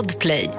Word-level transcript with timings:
Podplay. 0.00 0.50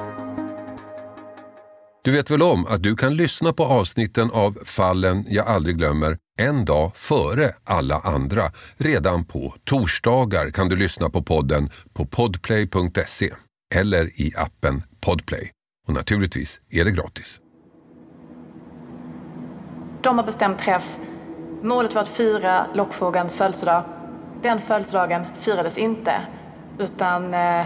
Du 2.04 2.12
vet 2.12 2.30
väl 2.30 2.41
om 2.41 2.65
att 2.65 2.84
du 2.84 2.96
kan 2.96 3.15
lyssna 3.15 3.54
på 3.54 3.64
avsnitten 3.64 4.29
av 4.33 4.57
Fallen 4.65 5.25
jag 5.28 5.47
aldrig 5.47 5.78
glömmer 5.78 6.17
en 6.39 6.65
dag 6.65 6.91
före 6.96 7.51
alla 7.63 7.99
andra. 7.99 8.43
Redan 8.77 9.25
på 9.25 9.55
torsdagar 9.63 10.49
kan 10.49 10.69
du 10.69 10.75
lyssna 10.75 11.09
på 11.09 11.23
podden 11.23 11.69
på 11.93 12.05
podplay.se 12.05 13.33
eller 13.75 14.21
i 14.21 14.34
appen 14.38 14.84
Podplay. 15.05 15.52
Och 15.88 15.94
naturligtvis 15.94 16.60
är 16.70 16.86
det 16.86 16.92
gratis. 16.92 17.39
De 20.04 20.18
har 20.18 20.26
bestämt 20.26 20.60
träff. 20.60 20.98
Målet 21.64 21.96
var 21.96 22.02
att 22.02 22.10
fira 22.10 22.68
lockfrågans 22.73 23.34
födelsedag. 23.34 23.84
Den 24.44 24.62
födelsedagen 24.62 25.26
firades 25.42 25.78
inte. 25.78 26.21
Utan 26.80 27.34
eh, 27.34 27.66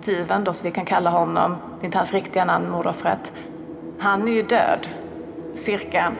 Steven, 0.00 0.44
då, 0.44 0.52
som 0.52 0.64
vi 0.64 0.70
kan 0.70 0.84
kalla 0.84 1.10
honom, 1.10 1.56
det 1.78 1.84
är 1.84 1.84
inte 1.84 1.98
hans 1.98 2.12
riktiga 2.12 2.44
namn, 2.44 2.70
mordoffret. 2.70 3.32
Han 3.98 4.28
är 4.28 4.32
ju 4.32 4.42
död 4.42 4.88
cirka 5.54 6.12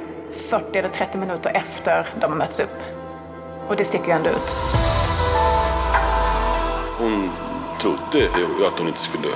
40 0.51 0.79
eller 0.79 0.89
30 0.89 1.19
minuter 1.19 1.51
efter 1.55 2.09
de 2.21 2.31
har 2.31 2.39
mötts 2.39 2.61
upp. 2.61 2.79
Och 3.69 3.77
det 3.77 3.85
sticker 3.85 4.07
ju 4.07 4.13
ändå 4.13 4.29
ut. 4.29 4.57
Hon 6.99 7.31
trodde 7.81 8.19
ju 8.19 8.67
att 8.67 8.79
hon 8.79 8.89
inte 8.89 9.01
skulle 9.01 9.29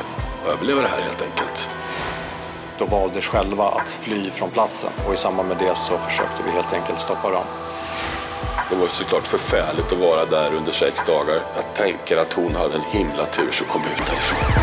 överleva 0.53 0.83
det 0.83 0.89
här 0.89 1.01
helt 1.01 1.23
enkelt. 1.23 1.69
Då 2.79 2.85
valde 2.85 3.21
själva 3.21 3.65
att 3.65 3.93
fly 3.93 4.31
från 4.31 4.51
platsen 4.51 4.91
och 5.07 5.15
i 5.15 5.17
samband 5.17 5.49
med 5.49 5.57
det 5.57 5.77
så 5.77 5.99
försökte 5.99 6.43
vi 6.45 6.51
helt 6.51 6.73
enkelt 6.73 6.99
stoppa 6.99 7.31
dem. 7.31 7.45
Det 8.71 8.77
var 8.77 8.89
såklart 8.89 9.27
förfärligt 9.27 9.93
att 9.93 9.99
vara 9.99 10.25
där 10.25 10.55
under 10.55 10.73
sex 10.73 11.01
dagar. 11.07 11.43
Jag 11.55 11.75
tänker 11.75 12.17
att 12.17 12.33
hon 12.33 12.55
hade 12.55 12.75
en 12.75 12.83
himla 12.83 13.27
tur 13.27 13.51
som 13.53 13.67
kom 13.67 13.83
ut 13.83 14.07
därifrån. 14.07 14.63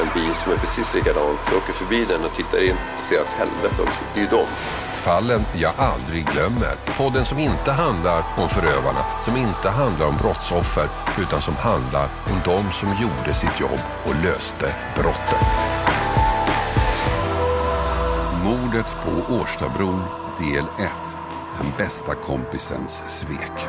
En 0.00 0.08
bil 0.14 0.34
som 0.34 0.52
är 0.52 0.56
precis 0.56 0.94
likadan, 0.94 1.38
så 1.44 1.52
jag 1.52 1.62
åker 1.62 1.72
förbi 1.72 2.04
den 2.04 2.24
och 2.24 2.34
tittar 2.34 2.62
in 2.62 2.76
och 2.98 3.04
ser 3.04 3.20
att 3.20 3.30
helvete 3.30 3.82
också, 3.82 4.04
det 4.14 4.20
är 4.20 4.24
ju 4.24 4.30
dem. 4.30 4.46
Fallen 4.90 5.44
jag 5.54 5.72
aldrig 5.76 6.26
glömmer. 6.26 6.76
Podden 6.96 7.24
som 7.24 7.38
inte 7.38 7.72
handlar 7.72 8.24
om 8.36 8.48
förövarna, 8.48 9.00
som 9.24 9.36
inte 9.36 9.68
handlar 9.68 10.06
om 10.06 10.16
brottsoffer, 10.16 10.88
utan 11.18 11.40
som 11.40 11.56
handlar 11.56 12.04
om 12.04 12.40
de 12.44 12.72
som 12.72 12.88
gjorde 12.88 13.34
sitt 13.34 13.60
jobb 13.60 13.80
och 14.04 14.14
löste 14.24 14.74
brotten. 14.94 15.38
Mordet 18.44 18.96
på 19.04 19.34
Årstabron 19.34 20.02
del 20.38 20.64
1. 20.78 21.15
Den 21.58 21.72
bästa 21.78 22.14
kompisens 22.14 23.04
svek. 23.06 23.68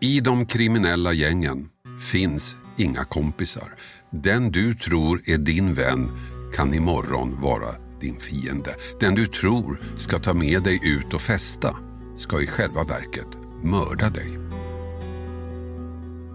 I 0.00 0.20
de 0.20 0.46
kriminella 0.46 1.12
gängen 1.12 1.68
finns 2.12 2.56
inga 2.78 3.04
kompisar. 3.04 3.74
Den 4.10 4.50
du 4.50 4.74
tror 4.74 5.22
är 5.26 5.38
din 5.38 5.74
vän 5.74 6.10
kan 6.56 6.74
imorgon 6.74 7.40
vara 7.40 7.70
din 8.00 8.16
fiende. 8.16 8.74
Den 9.00 9.14
du 9.14 9.26
tror 9.26 9.80
ska 9.96 10.18
ta 10.18 10.34
med 10.34 10.62
dig 10.62 10.80
ut 10.82 11.14
och 11.14 11.20
festa 11.20 11.76
ska 12.16 12.42
i 12.42 12.46
själva 12.46 12.84
verket 12.84 13.28
mörda 13.62 14.08
dig. 14.08 14.43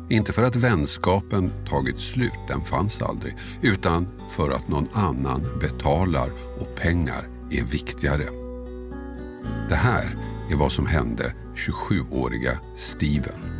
Inte 0.09 0.33
för 0.33 0.43
att 0.43 0.55
vänskapen 0.55 1.51
tagit 1.69 1.99
slut, 1.99 2.47
den 2.47 2.61
fanns 2.61 3.01
aldrig, 3.01 3.35
utan 3.61 4.07
för 4.29 4.51
att 4.51 4.67
någon 4.67 4.87
annan 4.93 5.59
betalar 5.59 6.31
och 6.59 6.75
pengar 6.75 7.27
är 7.51 7.63
viktigare. 7.63 8.25
Det 9.69 9.75
här 9.75 10.17
är 10.51 10.55
vad 10.55 10.71
som 10.71 10.87
hände 10.87 11.33
27-åriga 11.55 12.59
Steven. 12.75 13.59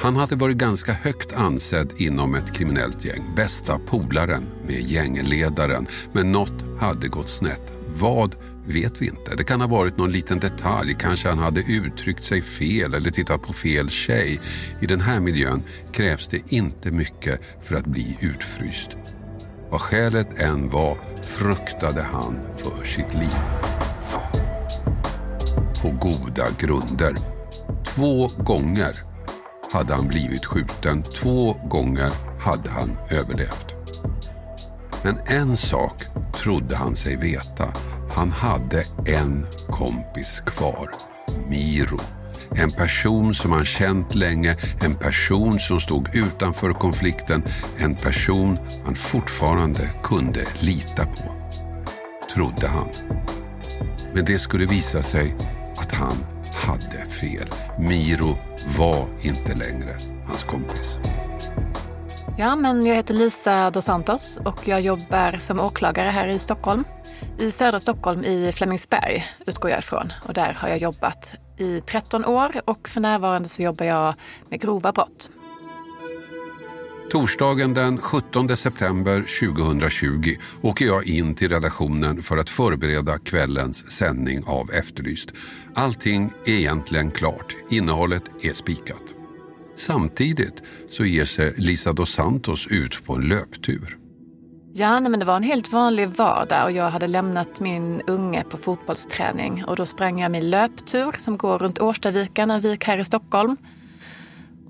Han 0.00 0.16
hade 0.16 0.36
varit 0.36 0.56
ganska 0.56 0.92
högt 0.92 1.36
ansedd 1.36 1.92
inom 1.96 2.34
ett 2.34 2.52
kriminellt 2.52 3.04
gäng. 3.04 3.32
Bästa 3.36 3.78
polaren 3.78 4.46
med 4.66 4.80
gängledaren. 4.80 5.86
Men 6.12 6.32
något 6.32 6.64
hade 6.80 7.08
gått 7.08 7.28
snett. 7.28 7.72
Vad 7.88 8.34
vet 8.66 9.02
vi 9.02 9.06
inte. 9.06 9.34
Det 9.36 9.44
kan 9.44 9.60
ha 9.60 9.68
varit 9.68 9.96
någon 9.96 10.12
liten 10.12 10.38
detalj. 10.38 10.94
Kanske 10.98 11.28
han 11.28 11.38
hade 11.38 11.60
uttryckt 11.60 12.24
sig 12.24 12.42
fel 12.42 12.94
eller 12.94 13.10
tittat 13.10 13.42
på 13.42 13.52
fel 13.52 13.88
tjej. 13.88 14.40
I 14.80 14.86
den 14.86 15.00
här 15.00 15.20
miljön 15.20 15.62
krävs 15.92 16.28
det 16.28 16.52
inte 16.52 16.90
mycket 16.90 17.40
för 17.62 17.76
att 17.76 17.86
bli 17.86 18.18
utfryst. 18.20 18.96
Vad 19.70 19.80
skälet 19.80 20.40
än 20.40 20.70
var 20.70 20.98
fruktade 21.22 22.02
han 22.02 22.38
för 22.54 22.84
sitt 22.84 23.14
liv. 23.14 23.38
På 25.82 25.90
goda 25.90 26.46
grunder. 26.58 27.16
Två 27.84 28.28
gånger 28.38 28.98
hade 29.72 29.94
han 29.94 30.08
blivit 30.08 30.44
skjuten. 30.44 31.02
Två 31.02 31.52
gånger 31.52 32.10
hade 32.40 32.70
han 32.70 32.96
överlevt. 33.10 33.83
Men 35.04 35.18
en 35.26 35.56
sak 35.56 36.04
trodde 36.32 36.76
han 36.76 36.96
sig 36.96 37.16
veta. 37.16 37.72
Han 38.10 38.30
hade 38.30 38.84
en 39.06 39.46
kompis 39.70 40.40
kvar. 40.40 40.90
Miro. 41.48 42.00
En 42.56 42.70
person 42.70 43.34
som 43.34 43.52
han 43.52 43.64
känt 43.64 44.14
länge, 44.14 44.56
en 44.84 44.94
person 44.94 45.58
som 45.58 45.80
stod 45.80 46.16
utanför 46.16 46.72
konflikten, 46.72 47.42
en 47.76 47.94
person 47.94 48.58
han 48.84 48.94
fortfarande 48.94 49.90
kunde 50.02 50.40
lita 50.60 51.06
på. 51.06 51.34
Trodde 52.34 52.68
han. 52.68 52.88
Men 54.14 54.24
det 54.24 54.38
skulle 54.38 54.66
visa 54.66 55.02
sig 55.02 55.34
att 55.76 55.92
han 55.92 56.16
hade 56.54 57.06
fel. 57.06 57.48
Miro 57.78 58.38
var 58.78 59.08
inte 59.22 59.54
längre 59.54 59.96
hans 60.26 60.44
kompis. 60.44 60.98
Ja, 62.36 62.56
men 62.56 62.86
jag 62.86 62.94
heter 62.94 63.14
Lisa 63.14 63.70
dos 63.70 63.84
Santos 63.84 64.38
och 64.44 64.68
jag 64.68 64.80
jobbar 64.80 65.38
som 65.38 65.60
åklagare 65.60 66.08
här 66.08 66.28
i 66.28 66.38
Stockholm. 66.38 66.84
I 67.38 67.50
södra 67.50 67.80
Stockholm 67.80 68.24
i 68.24 68.52
Flemingsberg 68.52 69.24
utgår 69.46 69.70
jag 69.70 69.78
ifrån 69.78 70.12
och 70.26 70.34
där 70.34 70.52
har 70.52 70.68
jag 70.68 70.78
jobbat 70.78 71.32
i 71.58 71.80
13 71.80 72.24
år 72.24 72.60
och 72.64 72.88
för 72.88 73.00
närvarande 73.00 73.48
så 73.48 73.62
jobbar 73.62 73.86
jag 73.86 74.14
med 74.50 74.60
grova 74.60 74.92
brott. 74.92 75.30
Torsdagen 77.10 77.74
den 77.74 77.98
17 77.98 78.56
september 78.56 79.24
2020 79.50 80.36
åker 80.62 80.86
jag 80.86 81.06
in 81.06 81.34
till 81.34 81.48
redaktionen 81.48 82.22
för 82.22 82.36
att 82.36 82.50
förbereda 82.50 83.18
kvällens 83.18 83.90
sändning 83.90 84.42
av 84.46 84.70
Efterlyst. 84.70 85.32
Allting 85.74 86.32
är 86.46 86.52
egentligen 86.52 87.10
klart. 87.10 87.56
Innehållet 87.70 88.44
är 88.44 88.52
spikat. 88.52 89.23
Samtidigt 89.74 90.62
så 90.88 91.04
ger 91.04 91.24
sig 91.24 91.54
Lisa 91.56 91.92
dos 91.92 92.10
Santos 92.10 92.66
ut 92.66 93.04
på 93.06 93.14
en 93.14 93.28
löptur. 93.28 93.98
Ja, 94.76 95.00
nej, 95.00 95.10
men 95.10 95.20
det 95.20 95.26
var 95.26 95.36
en 95.36 95.42
helt 95.42 95.72
vanlig 95.72 96.08
vardag 96.08 96.64
och 96.64 96.72
jag 96.72 96.90
hade 96.90 97.06
lämnat 97.06 97.60
min 97.60 98.02
unge 98.06 98.44
på 98.50 98.56
fotbollsträning 98.56 99.64
och 99.64 99.76
då 99.76 99.86
sprang 99.86 100.20
jag 100.20 100.30
min 100.30 100.50
löptur 100.50 101.14
som 101.18 101.36
går 101.36 101.58
runt 101.58 101.80
Årstaviken, 101.80 102.50
en 102.50 102.60
vik 102.60 102.84
här 102.84 102.98
i 102.98 103.04
Stockholm. 103.04 103.56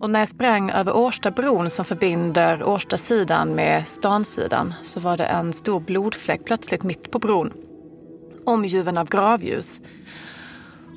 Och 0.00 0.10
när 0.10 0.20
jag 0.20 0.28
sprang 0.28 0.70
över 0.70 0.96
Årstabron 0.96 1.70
som 1.70 1.84
förbinder 1.84 2.64
Årstasidan 2.64 3.54
med 3.54 3.88
stansidan 3.88 4.74
så 4.82 5.00
var 5.00 5.16
det 5.16 5.24
en 5.24 5.52
stor 5.52 5.80
blodfläck 5.80 6.44
plötsligt 6.44 6.82
mitt 6.82 7.10
på 7.10 7.18
bron. 7.18 7.52
Omgiven 8.46 8.98
av 8.98 9.08
gravljus. 9.08 9.80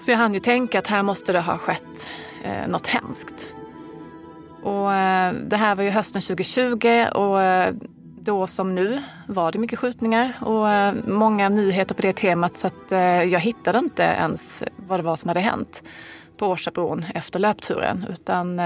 Så 0.02 0.12
jag 0.12 0.18
hann 0.18 0.34
ju 0.34 0.40
tänka 0.40 0.80
att 0.80 0.88
här 0.88 1.04
måste 1.04 1.34
det 1.34 1.42
ha 1.42 1.58
skett 1.58 2.10
eh, 2.44 2.68
något 2.68 2.88
hemskt. 2.88 3.50
Och 4.68 4.94
eh, 4.94 5.34
det 5.34 5.56
här 5.58 5.76
var 5.76 5.84
ju 5.84 5.90
hösten 5.90 6.22
2020 6.22 7.06
och 7.14 7.42
eh, 7.42 7.74
då 8.20 8.48
som 8.48 8.76
nu 8.76 9.02
var 9.28 9.52
det 9.52 9.60
mycket 9.60 9.80
skjutningar 9.80 10.34
och 10.42 10.70
eh, 10.70 10.94
många 11.08 11.50
nyheter 11.50 11.96
på 11.96 12.02
det 12.02 12.14
temat 12.14 12.58
så 12.58 12.68
att 12.68 12.92
jag 13.32 13.40
hittade 13.40 13.80
inte 13.80 14.04
ens 14.04 14.64
vad 14.88 15.00
det 15.00 15.04
var 15.04 15.16
som 15.16 15.28
hade 15.28 15.40
hänt 15.40 15.84
på 16.38 16.48
Årsabron 16.48 17.06
efter 17.14 17.40
löpturen 17.40 18.06
utan 18.10 18.62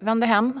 vände 0.00 0.26
hem. 0.26 0.60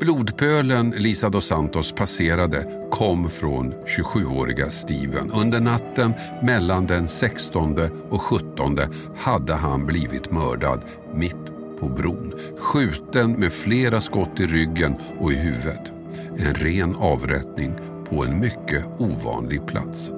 Blodpölen 0.00 0.90
Lisa 0.90 1.28
dos 1.28 1.46
Santos 1.46 1.92
passerade 1.92 2.88
kom 2.90 3.28
från 3.28 3.74
27-åriga 3.74 4.66
Steven. 4.66 5.30
Under 5.30 5.60
natten 5.60 6.14
mellan 6.42 6.86
den 6.86 7.08
16 7.08 7.78
och 8.10 8.22
17 8.22 8.78
hade 9.16 9.54
han 9.54 9.86
blivit 9.86 10.32
mördad 10.32 10.84
mitt 11.14 11.51
på 11.82 11.88
bron. 11.88 12.32
Skjuten 12.58 13.32
med 13.32 13.52
flera 13.52 14.00
skott 14.00 14.40
i 14.40 14.46
ryggen 14.46 14.94
och 15.18 15.32
i 15.32 15.34
huvudet. 15.34 15.92
En 16.36 16.54
ren 16.54 16.94
avrättning 16.96 17.74
på 18.08 18.24
en 18.24 18.40
mycket 18.40 18.84
ovanlig 18.98 19.66
plats. 19.66 20.12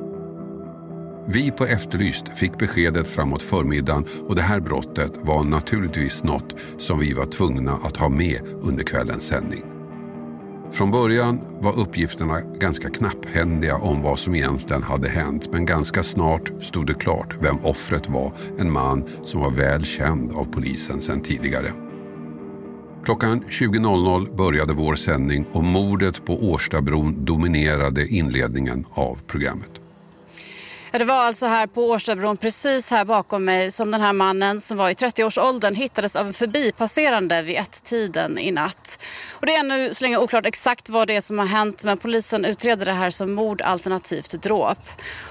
Vi 1.26 1.50
på 1.50 1.64
Efterlyst 1.64 2.28
fick 2.38 2.58
beskedet 2.58 3.08
framåt 3.08 3.42
förmiddagen 3.42 4.04
och 4.28 4.36
det 4.36 4.42
här 4.42 4.60
brottet 4.60 5.12
var 5.22 5.44
naturligtvis 5.44 6.24
något 6.24 6.54
som 6.78 6.98
vi 6.98 7.12
var 7.12 7.24
tvungna 7.24 7.72
att 7.72 7.96
ha 7.96 8.08
med 8.08 8.40
under 8.60 8.84
kvällens 8.84 9.26
sändning. 9.26 9.73
Från 10.74 10.90
början 10.90 11.40
var 11.60 11.78
uppgifterna 11.80 12.40
ganska 12.40 12.90
knapphändiga 12.90 13.76
om 13.76 14.02
vad 14.02 14.18
som 14.18 14.34
egentligen 14.34 14.82
hade 14.82 15.08
hänt 15.08 15.48
men 15.52 15.66
ganska 15.66 16.02
snart 16.02 16.62
stod 16.62 16.86
det 16.86 16.94
klart 16.94 17.34
vem 17.40 17.56
offret 17.62 18.08
var, 18.08 18.32
en 18.58 18.72
man 18.72 19.04
som 19.22 19.40
var 19.40 19.50
väl 19.50 19.84
känd 19.84 20.32
av 20.32 20.44
polisen 20.44 21.00
sedan 21.00 21.20
tidigare. 21.20 21.70
Klockan 23.04 23.40
20.00 23.40 24.36
började 24.36 24.72
vår 24.72 24.94
sändning 24.94 25.46
och 25.52 25.64
mordet 25.64 26.26
på 26.26 26.34
Årstabron 26.50 27.24
dominerade 27.24 28.06
inledningen 28.06 28.84
av 28.90 29.18
programmet. 29.26 29.83
Det 30.98 31.04
var 31.04 31.14
alltså 31.14 31.46
här 31.46 31.66
på 31.66 31.90
Årstabron, 31.90 32.36
precis 32.36 32.90
här 32.90 33.04
bakom 33.04 33.44
mig, 33.44 33.70
som 33.70 33.90
den 33.90 34.00
här 34.00 34.12
mannen 34.12 34.60
som 34.60 34.76
var 34.76 34.90
i 34.90 34.92
30-årsåldern 34.92 35.74
hittades 35.74 36.16
av 36.16 36.26
en 36.26 36.34
förbipasserande 36.34 37.42
vid 37.42 37.56
ett-tiden 37.56 38.38
i 38.38 38.50
natt. 38.50 39.04
Och 39.32 39.46
det 39.46 39.54
är 39.54 39.60
ännu 39.60 39.94
så 39.94 40.04
länge 40.04 40.18
oklart 40.18 40.46
exakt 40.46 40.88
vad 40.88 41.08
det 41.08 41.16
är 41.16 41.20
som 41.20 41.38
har 41.38 41.46
hänt 41.46 41.84
men 41.84 41.98
polisen 41.98 42.44
utreder 42.44 42.86
det 42.86 42.92
här 42.92 43.10
som 43.10 43.32
mord 43.32 43.62
alternativt 43.62 44.42
dråp. 44.42 44.78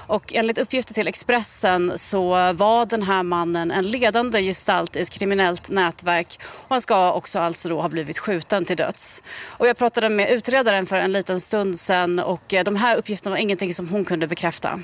Och 0.06 0.34
enligt 0.34 0.58
uppgifter 0.58 0.94
till 0.94 1.08
Expressen 1.08 1.92
så 1.96 2.52
var 2.52 2.86
den 2.86 3.02
här 3.02 3.22
mannen 3.22 3.70
en 3.70 3.88
ledande 3.88 4.42
gestalt 4.42 4.96
i 4.96 5.00
ett 5.00 5.10
kriminellt 5.10 5.70
nätverk 5.70 6.40
och 6.42 6.70
han 6.70 6.80
ska 6.80 7.12
också 7.12 7.38
alltså 7.38 7.68
då 7.68 7.80
ha 7.80 7.88
blivit 7.88 8.18
skjuten 8.18 8.64
till 8.64 8.76
döds. 8.76 9.22
Och 9.50 9.66
jag 9.66 9.76
pratade 9.76 10.08
med 10.08 10.30
utredaren 10.30 10.86
för 10.86 10.96
en 10.96 11.12
liten 11.12 11.40
stund 11.40 11.78
sedan 11.78 12.18
och 12.18 12.54
eh, 12.54 12.64
de 12.64 12.76
här 12.76 12.96
uppgifterna 12.96 13.34
var 13.34 13.40
ingenting 13.40 13.74
som 13.74 13.88
hon 13.88 14.04
kunde 14.04 14.26
bekräfta. 14.26 14.80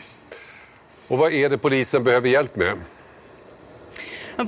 Och 1.11 1.19
vad 1.19 1.33
är 1.33 1.49
det 1.49 1.59
polisen 1.59 2.05
behöver 2.05 2.29
hjälp 2.29 2.57
med? 2.57 2.75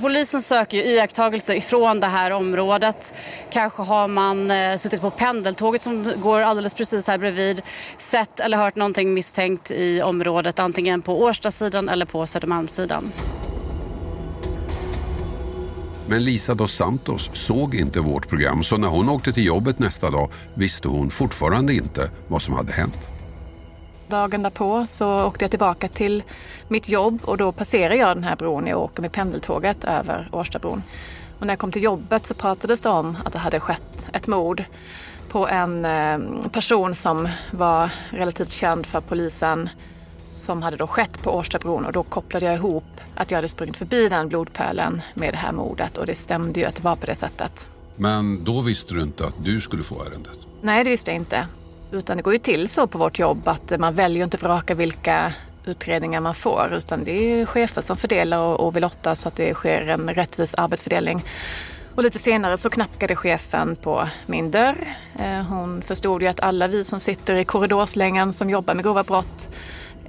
Polisen 0.01 0.41
söker 0.41 0.77
ju 0.77 0.83
iakttagelser 0.83 1.55
ifrån 1.55 1.99
det 1.99 2.07
här 2.07 2.31
området. 2.31 3.13
Kanske 3.51 3.81
har 3.81 4.07
man 4.07 4.51
eh, 4.51 4.77
suttit 4.77 5.01
på 5.01 5.09
pendeltåget 5.09 5.81
som 5.81 6.13
går 6.21 6.39
alldeles 6.39 6.73
precis 6.73 7.07
här 7.07 7.17
bredvid, 7.17 7.61
sett 7.97 8.39
eller 8.39 8.57
hört 8.57 8.75
någonting 8.75 9.13
misstänkt 9.13 9.71
i 9.71 10.01
området, 10.01 10.59
antingen 10.59 11.01
på 11.01 11.21
Årstasidan 11.21 11.89
eller 11.89 12.05
på 12.05 12.27
Södermalmssidan. 12.27 13.11
Men 16.07 16.23
Lisa 16.23 16.53
dos 16.53 16.73
Santos 16.73 17.29
såg 17.33 17.75
inte 17.75 17.99
vårt 17.99 18.29
program 18.29 18.63
så 18.63 18.77
när 18.77 18.87
hon 18.87 19.09
åkte 19.09 19.33
till 19.33 19.45
jobbet 19.45 19.79
nästa 19.79 20.11
dag 20.11 20.29
visste 20.53 20.87
hon 20.87 21.09
fortfarande 21.09 21.73
inte 21.73 22.09
vad 22.27 22.41
som 22.41 22.53
hade 22.53 22.73
hänt. 22.73 23.12
Dagen 24.13 24.43
därpå 24.43 24.85
så 24.85 25.25
åkte 25.25 25.43
jag 25.43 25.51
tillbaka 25.51 25.87
till 25.87 26.23
mitt 26.67 26.89
jobb 26.89 27.19
och 27.23 27.37
då 27.37 27.51
passerar 27.51 27.93
jag 27.93 28.17
den 28.17 28.23
här 28.23 28.35
bron. 28.35 28.67
Jag 28.67 28.79
åker 28.79 29.01
med 29.01 29.11
pendeltåget 29.11 29.83
över 29.83 30.29
Årstabron. 30.31 30.83
Och 31.39 31.45
när 31.47 31.53
jag 31.53 31.59
kom 31.59 31.71
till 31.71 31.83
jobbet 31.83 32.25
så 32.25 32.33
pratades 32.33 32.81
det 32.81 32.89
om 32.89 33.17
att 33.25 33.33
det 33.33 33.39
hade 33.39 33.59
skett 33.59 34.09
ett 34.13 34.27
mord 34.27 34.63
på 35.29 35.47
en 35.47 35.85
eh, 35.85 36.49
person 36.51 36.95
som 36.95 37.29
var 37.51 37.91
relativt 38.09 38.51
känd 38.51 38.85
för 38.85 39.01
polisen 39.01 39.69
som 40.33 40.61
hade 40.61 40.77
då 40.77 40.87
skett 40.87 41.23
på 41.23 41.31
Årstabron 41.31 41.85
och 41.85 41.91
då 41.91 42.03
kopplade 42.03 42.45
jag 42.45 42.55
ihop 42.55 43.01
att 43.15 43.31
jag 43.31 43.37
hade 43.37 43.49
sprungit 43.49 43.77
förbi 43.77 44.09
den 44.09 44.27
blodpölen 44.27 45.01
med 45.13 45.33
det 45.33 45.37
här 45.37 45.51
mordet 45.51 45.97
och 45.97 46.05
det 46.05 46.15
stämde 46.15 46.59
ju 46.59 46.65
att 46.65 46.75
det 46.75 46.83
var 46.83 46.95
på 46.95 47.05
det 47.05 47.15
sättet. 47.15 47.69
Men 47.95 48.43
då 48.43 48.61
visste 48.61 48.93
du 48.93 49.01
inte 49.01 49.25
att 49.25 49.35
du 49.43 49.61
skulle 49.61 49.83
få 49.83 50.03
ärendet? 50.03 50.47
Nej, 50.61 50.83
det 50.83 50.89
visste 50.89 51.11
jag 51.11 51.15
inte. 51.15 51.47
Utan 51.93 52.17
det 52.17 52.23
går 52.23 52.33
ju 52.33 52.39
till 52.39 52.69
så 52.69 52.87
på 52.87 52.97
vårt 52.97 53.19
jobb 53.19 53.47
att 53.47 53.79
man 53.79 53.93
väljer 53.93 54.23
inte 54.23 54.37
vraka 54.37 54.75
vilka 54.75 55.33
utredningar 55.65 56.19
man 56.19 56.35
får 56.35 56.73
utan 56.73 57.03
det 57.03 57.11
är 57.11 57.45
chefer 57.45 57.81
som 57.81 57.97
fördelar 57.97 58.39
och, 58.39 58.75
vill 58.75 58.81
lotta 58.81 59.15
så 59.15 59.27
att 59.27 59.35
det 59.35 59.53
sker 59.53 59.89
en 59.89 60.09
rättvis 60.13 60.55
arbetsfördelning. 60.55 61.23
Och 61.95 62.03
lite 62.03 62.19
senare 62.19 62.57
så 62.57 62.69
knackade 62.69 63.15
chefen 63.15 63.75
på 63.75 64.07
min 64.25 64.51
dörr. 64.51 64.95
Eh, 65.19 65.45
hon 65.45 65.81
förstod 65.81 66.21
ju 66.21 66.27
att 66.27 66.43
alla 66.43 66.67
vi 66.67 66.83
som 66.83 66.99
sitter 66.99 67.35
i 67.35 67.45
korridorslängan 67.45 68.33
som 68.33 68.49
jobbar 68.49 68.73
med 68.73 68.83
grova 68.83 69.03
brott 69.03 69.49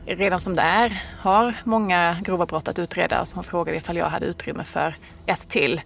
redan 0.06 0.40
som 0.40 0.56
det 0.56 0.62
är 0.62 1.02
har 1.18 1.54
många 1.64 2.16
grova 2.24 2.46
brott 2.46 2.68
att 2.68 2.78
utreda. 2.78 3.24
Så 3.24 3.36
hon 3.36 3.44
frågade 3.44 3.76
ifall 3.76 3.96
jag 3.96 4.06
hade 4.06 4.26
utrymme 4.26 4.64
för 4.64 4.94
ett 5.26 5.48
till. 5.48 5.80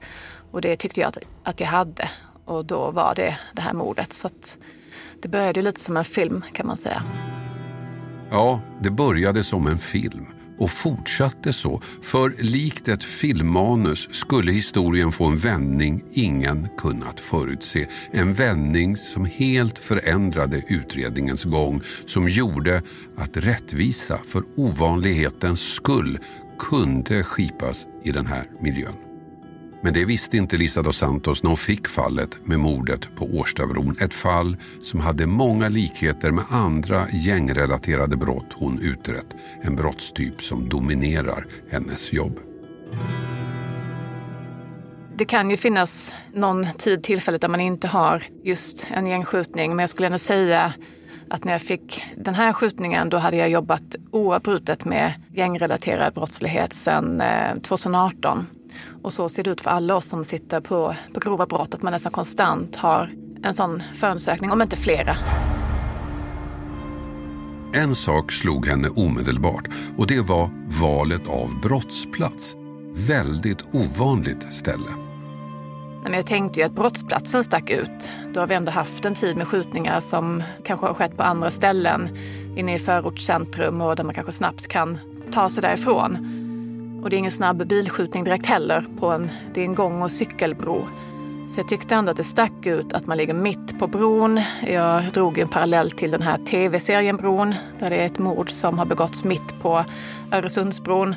Och 0.51 0.61
det 0.61 0.77
tyckte 0.77 1.01
jag 1.01 1.09
att, 1.09 1.19
att 1.43 1.61
jag 1.61 1.67
hade. 1.67 2.11
Och 2.45 2.65
då 2.65 2.91
var 2.91 3.15
det 3.15 3.39
det 3.53 3.63
här 3.63 3.73
mordet. 3.73 4.13
Så 4.13 4.29
det 5.23 5.29
började 5.29 5.63
lite 5.63 5.81
som 5.81 5.97
en 5.97 6.05
film 6.05 6.45
kan 6.53 6.67
man 6.67 6.77
säga. 6.77 7.03
Ja, 8.31 8.61
det 8.81 8.91
började 8.91 9.45
som 9.45 9.67
en 9.67 9.79
film 9.79 10.27
och 10.59 10.71
fortsatte 10.71 11.53
så. 11.53 11.81
För 12.03 12.35
likt 12.39 12.89
ett 12.89 13.05
filmmanus 13.05 14.15
skulle 14.15 14.53
historien 14.53 15.13
få 15.13 15.27
en 15.27 15.37
vändning 15.37 16.05
ingen 16.13 16.69
kunnat 16.79 17.21
förutse. 17.21 17.87
En 18.11 18.35
vändning 18.35 18.97
som 18.97 19.25
helt 19.25 19.79
förändrade 19.79 20.63
utredningens 20.69 21.45
gång 21.45 21.81
som 22.07 22.29
gjorde 22.29 22.83
att 23.17 23.37
rättvisa 23.37 24.19
för 24.25 24.43
ovanlighetens 24.57 25.75
skull 25.75 26.19
kunde 26.59 27.23
skipas 27.23 27.87
i 28.05 28.13
den 28.13 28.27
här 28.27 28.45
miljön. 28.61 29.08
Men 29.83 29.93
det 29.93 30.05
visste 30.05 30.37
inte 30.37 30.57
Lisa 30.57 30.83
dos 30.83 30.97
Santos 30.97 31.43
när 31.43 31.49
hon 31.49 31.57
fick 31.57 31.89
fallet 31.89 32.47
med 32.47 32.59
mordet 32.59 33.17
på 33.17 33.25
Årstabron. 33.25 33.97
Ett 34.03 34.15
fall 34.15 34.57
som 34.81 35.01
hade 35.01 35.27
många 35.27 35.69
likheter 35.69 36.31
med 36.31 36.45
andra 36.51 37.09
gängrelaterade 37.09 38.17
brott 38.17 38.53
hon 38.55 38.79
utrett. 38.83 39.37
En 39.63 39.77
brottstyp 39.77 40.43
som 40.43 40.69
dominerar 40.69 41.47
hennes 41.71 42.13
jobb. 42.13 42.39
Det 45.17 45.25
kan 45.25 45.51
ju 45.51 45.57
finnas 45.57 46.13
någon 46.35 46.67
tid, 46.79 47.03
tillfället 47.03 47.41
där 47.41 47.49
man 47.49 47.61
inte 47.61 47.89
har 47.89 48.25
just 48.45 48.87
en 48.91 49.07
gängskjutning. 49.07 49.71
Men 49.71 49.83
jag 49.83 49.91
skulle 49.91 50.07
ändå 50.07 50.19
säga 50.19 50.73
att 51.31 51.45
när 51.45 51.53
jag 51.53 51.63
fick 51.63 52.05
den 52.17 52.35
här 52.35 52.53
skjutningen 52.53 53.09
då 53.09 53.17
hade 53.17 53.37
jag 53.37 53.51
jobbat 53.51 53.97
oavbrutet 54.11 54.85
med 54.85 55.13
gängrelaterad 55.33 56.15
brottslighet 56.15 56.73
sedan 56.73 57.21
eh, 57.21 57.59
2018. 57.63 58.47
Och 59.03 59.13
så 59.13 59.29
ser 59.29 59.43
det 59.43 59.51
ut 59.51 59.61
för 59.61 59.71
alla 59.71 59.97
oss 59.97 60.05
som 60.05 60.25
sitter 60.25 60.61
på, 60.61 60.95
på 61.15 61.21
grova 61.21 61.47
brott, 61.47 61.75
att 61.75 61.83
man 61.83 61.93
nästan 61.93 62.13
konstant 62.13 62.77
har 62.77 63.11
en 63.43 63.55
sån 63.55 63.83
förundersökning, 63.95 64.51
om 64.51 64.63
inte 64.63 64.77
flera. 64.77 65.17
En 67.75 67.95
sak 67.95 68.33
slog 68.33 68.67
henne 68.67 68.89
omedelbart 68.89 69.69
och 69.97 70.07
det 70.07 70.21
var 70.21 70.51
valet 70.83 71.29
av 71.29 71.61
brottsplats. 71.61 72.57
Väldigt 73.09 73.75
ovanligt 73.75 74.53
ställe. 74.53 74.89
Men 76.03 76.13
jag 76.13 76.27
tänkte 76.27 76.61
ju 76.61 76.67
att 76.67 76.73
brottsplatsen 76.73 77.45
stack 77.45 77.71
ut. 77.71 78.09
Då 78.35 78.41
har 78.41 78.47
vi 78.47 78.55
ändå 78.55 78.73
haft 78.73 79.05
en 79.05 79.15
tid 79.15 79.37
med 79.37 79.49
skjutningar 79.49 80.01
som 80.01 80.43
kanske 80.65 80.87
har 80.87 80.95
skett 80.95 81.17
på 81.17 81.23
andra 81.23 81.51
ställen 81.51 82.09
inne 82.57 82.75
i 82.75 82.79
förortscentrum 82.79 83.81
och 83.81 83.97
där 83.97 84.05
man 84.05 84.15
kanske 84.15 84.33
snabbt 84.33 84.69
kan 84.69 84.99
ta 85.33 85.51
sig 85.51 85.63
därifrån. 85.63 86.38
Och 87.03 87.11
det 87.11 87.17
är 87.17 87.19
ingen 87.19 87.33
snabb 87.33 87.67
bilskjutning 87.67 88.25
direkt 88.25 88.47
heller. 88.47 88.85
På 89.01 89.07
en, 89.07 89.31
det 89.55 89.61
är 89.61 89.65
en 89.65 89.75
gång 89.75 90.03
och 90.03 90.13
cykelbro. 90.13 90.87
Så 91.49 91.61
jag 91.61 91.69
tyckte 91.69 91.95
ändå 91.95 92.11
att 92.11 92.17
det 92.17 92.25
stack 92.25 92.67
ut 92.67 92.93
att 92.93 93.07
man 93.07 93.19
ligger 93.19 93.35
mitt 93.35 93.79
på 93.79 93.87
bron. 93.87 94.41
Jag 94.67 95.13
drog 95.13 95.39
en 95.39 95.49
parallell 95.49 95.91
till 95.91 96.11
den 96.11 96.23
här 96.23 96.39
tv-serien 96.39 97.17
Bron 97.17 97.55
där 97.79 97.91
det 97.91 97.97
är 97.97 98.07
ett 98.07 98.19
mord 98.19 98.51
som 98.51 98.79
har 98.79 98.87
begåtts 98.87 99.25
mitt 99.25 99.61
på 99.63 99.85
Öresundsbron. 100.33 101.15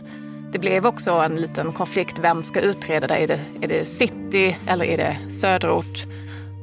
Det 0.52 0.60
blev 0.60 0.86
också 0.86 1.12
en 1.12 1.36
liten 1.36 1.72
konflikt. 1.72 2.20
Vem 2.20 2.44
ska 2.44 2.62
utreda 2.62 3.08
det? 3.08 3.16
Är 3.16 3.28
det, 3.28 3.40
är 3.62 3.68
det 3.68 3.86
city 3.86 4.58
eller 4.68 4.86
är 4.86 4.98
det 4.98 5.32
söderort? 5.32 6.06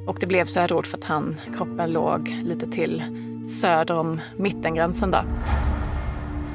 Och 0.06 0.16
det 0.20 0.26
blev 0.26 0.44
söderort 0.44 0.86
för 0.86 0.98
att 0.98 1.04
han, 1.04 1.36
kroppen 1.56 1.92
låg 1.92 2.28
lite 2.28 2.70
till 2.70 3.02
söder 3.48 3.98
om 3.98 4.20
mittengränsen 4.36 5.10
där. 5.10 5.24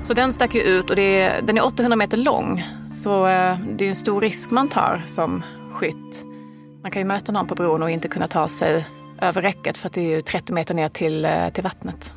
Så 0.04 0.14
den 0.14 0.34
stack 0.34 0.56
ju 0.56 0.62
ut 0.62 0.90
och 0.90 0.96
det 0.96 1.22
är, 1.22 1.42
den 1.42 1.58
är 1.58 1.66
800 1.66 1.96
meter 1.96 2.18
lång. 2.18 2.64
Så 2.90 3.28
eh, 3.28 3.58
det 3.78 3.86
är 3.86 3.90
en 3.90 3.96
stor 3.96 4.22
risk 4.22 4.52
man 4.52 4.70
tar 4.70 5.02
som 5.06 5.44
skytt. 5.74 6.26
Man 6.82 6.92
kan 6.92 7.02
ju 7.02 7.08
möta 7.08 7.32
någon 7.32 7.48
på 7.48 7.56
bron 7.56 7.84
och 7.84 7.90
inte 7.90 8.08
kunna 8.08 8.28
ta 8.28 8.48
sig 8.48 8.86
över 9.22 9.42
räcket 9.42 9.78
för 9.78 9.88
att 9.88 9.94
det 9.94 10.02
är 10.02 10.16
ju 10.16 10.22
30 10.22 10.54
meter 10.54 10.74
ner 10.74 10.90
till, 10.90 11.26
eh, 11.26 11.50
till 11.50 11.64
vattnet. 11.64 12.14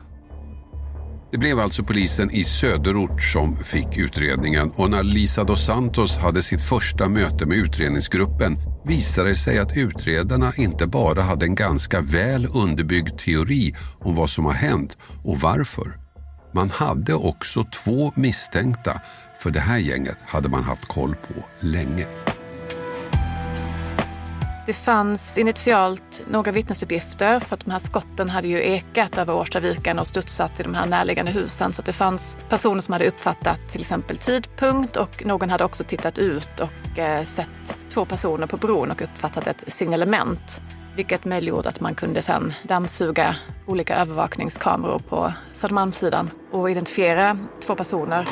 Det 1.31 1.39
blev 1.39 1.59
alltså 1.59 1.83
polisen 1.83 2.31
i 2.31 2.45
söderort 2.45 3.23
som 3.23 3.57
fick 3.57 3.99
utredningen 3.99 4.73
och 4.77 4.91
när 4.91 5.03
Lisa 5.03 5.45
dos 5.45 5.67
Santos 5.67 6.19
hade 6.19 6.43
sitt 6.43 6.63
första 6.63 7.09
möte 7.09 7.47
med 7.47 7.57
utredningsgruppen 7.59 8.57
visade 8.85 9.29
det 9.29 9.35
sig 9.35 9.59
att 9.59 9.77
utredarna 9.77 10.53
inte 10.57 10.87
bara 10.87 11.23
hade 11.23 11.47
en 11.47 11.55
ganska 11.55 12.01
väl 12.01 12.49
underbyggd 12.55 13.19
teori 13.19 13.75
om 13.99 14.15
vad 14.15 14.31
som 14.31 14.45
har 14.45 14.53
hänt 14.53 14.99
och 15.25 15.39
varför 15.39 16.06
man 16.53 16.71
hade 16.71 17.15
också 17.15 17.65
två 17.65 18.13
misstänkta, 18.15 19.01
för 19.39 19.51
det 19.51 19.61
här 19.61 19.79
gänget 19.79 20.19
hade 20.27 20.49
man 20.49 20.65
haft 20.65 20.85
koll 20.85 21.15
på 21.15 21.45
länge. 21.61 22.07
Det 24.67 24.73
fanns 24.73 25.39
initialt 25.39 26.23
några 26.31 26.53
vittnesuppgifter 26.53 27.41
för 27.41 27.55
att 27.55 27.65
de 27.65 27.71
här 27.71 27.79
skotten 27.79 28.31
hade 28.31 28.49
ju 28.49 28.63
ekat 28.63 29.19
över 29.19 29.35
Årstaviken 29.35 29.99
och 29.99 30.07
studsat 30.07 30.61
i 30.61 30.63
de 30.63 30.75
här 30.75 30.87
närliggande 30.87 31.33
husen. 31.33 31.73
Så 31.73 31.83
det 31.83 31.93
fanns 31.93 32.37
personer 32.49 32.81
som 32.81 32.93
hade 32.93 33.09
uppfattat 33.09 33.69
till 33.69 33.81
exempel 33.81 34.17
tidpunkt 34.17 34.97
och 34.97 35.27
någon 35.27 35.51
hade 35.51 35.65
också 35.65 35.85
tittat 35.85 36.19
ut 36.19 36.61
och 36.61 36.99
eh, 36.99 37.25
sett 37.25 37.77
två 37.89 38.05
personer 38.05 38.47
på 38.47 38.57
bron 38.57 38.91
och 38.91 39.03
uppfattat 39.03 39.47
ett 39.47 39.65
signalement. 39.69 40.61
Vilket 40.97 41.25
möjliggjorde 41.25 41.69
att 41.69 41.81
man 41.81 41.95
kunde 41.95 42.23
sen 42.23 42.53
dammsuga 42.63 43.37
olika 43.67 43.97
övervakningskameror 43.97 44.99
på 44.99 45.33
Södermalmssidan 45.53 46.31
och 46.53 46.71
identifiera 46.71 47.39
två 47.65 47.75
personer. 47.75 48.27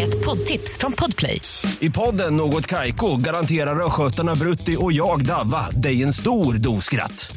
Ett 0.00 0.24
poddtips 0.24 0.78
från 0.78 0.92
Podplay. 0.92 1.40
I 1.80 1.90
podden 1.90 2.36
Något 2.36 2.66
Kaiko 2.66 3.16
garanterar 3.16 3.86
östgötarna 3.86 4.34
Brutti 4.34 4.76
och 4.78 4.92
jag, 4.92 5.26
Davva, 5.26 5.70
dig 5.70 6.02
en 6.02 6.12
stor 6.12 6.54
dos 6.54 6.84
skratt. 6.84 7.36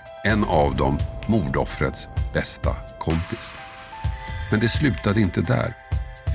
en 0.23 0.43
av 0.43 0.75
dem 0.75 0.97
mordoffrets 1.27 2.09
bästa 2.33 2.75
kompis. 2.99 3.55
Men 4.51 4.59
det 4.59 4.67
slutade 4.67 5.21
inte 5.21 5.41
där. 5.41 5.73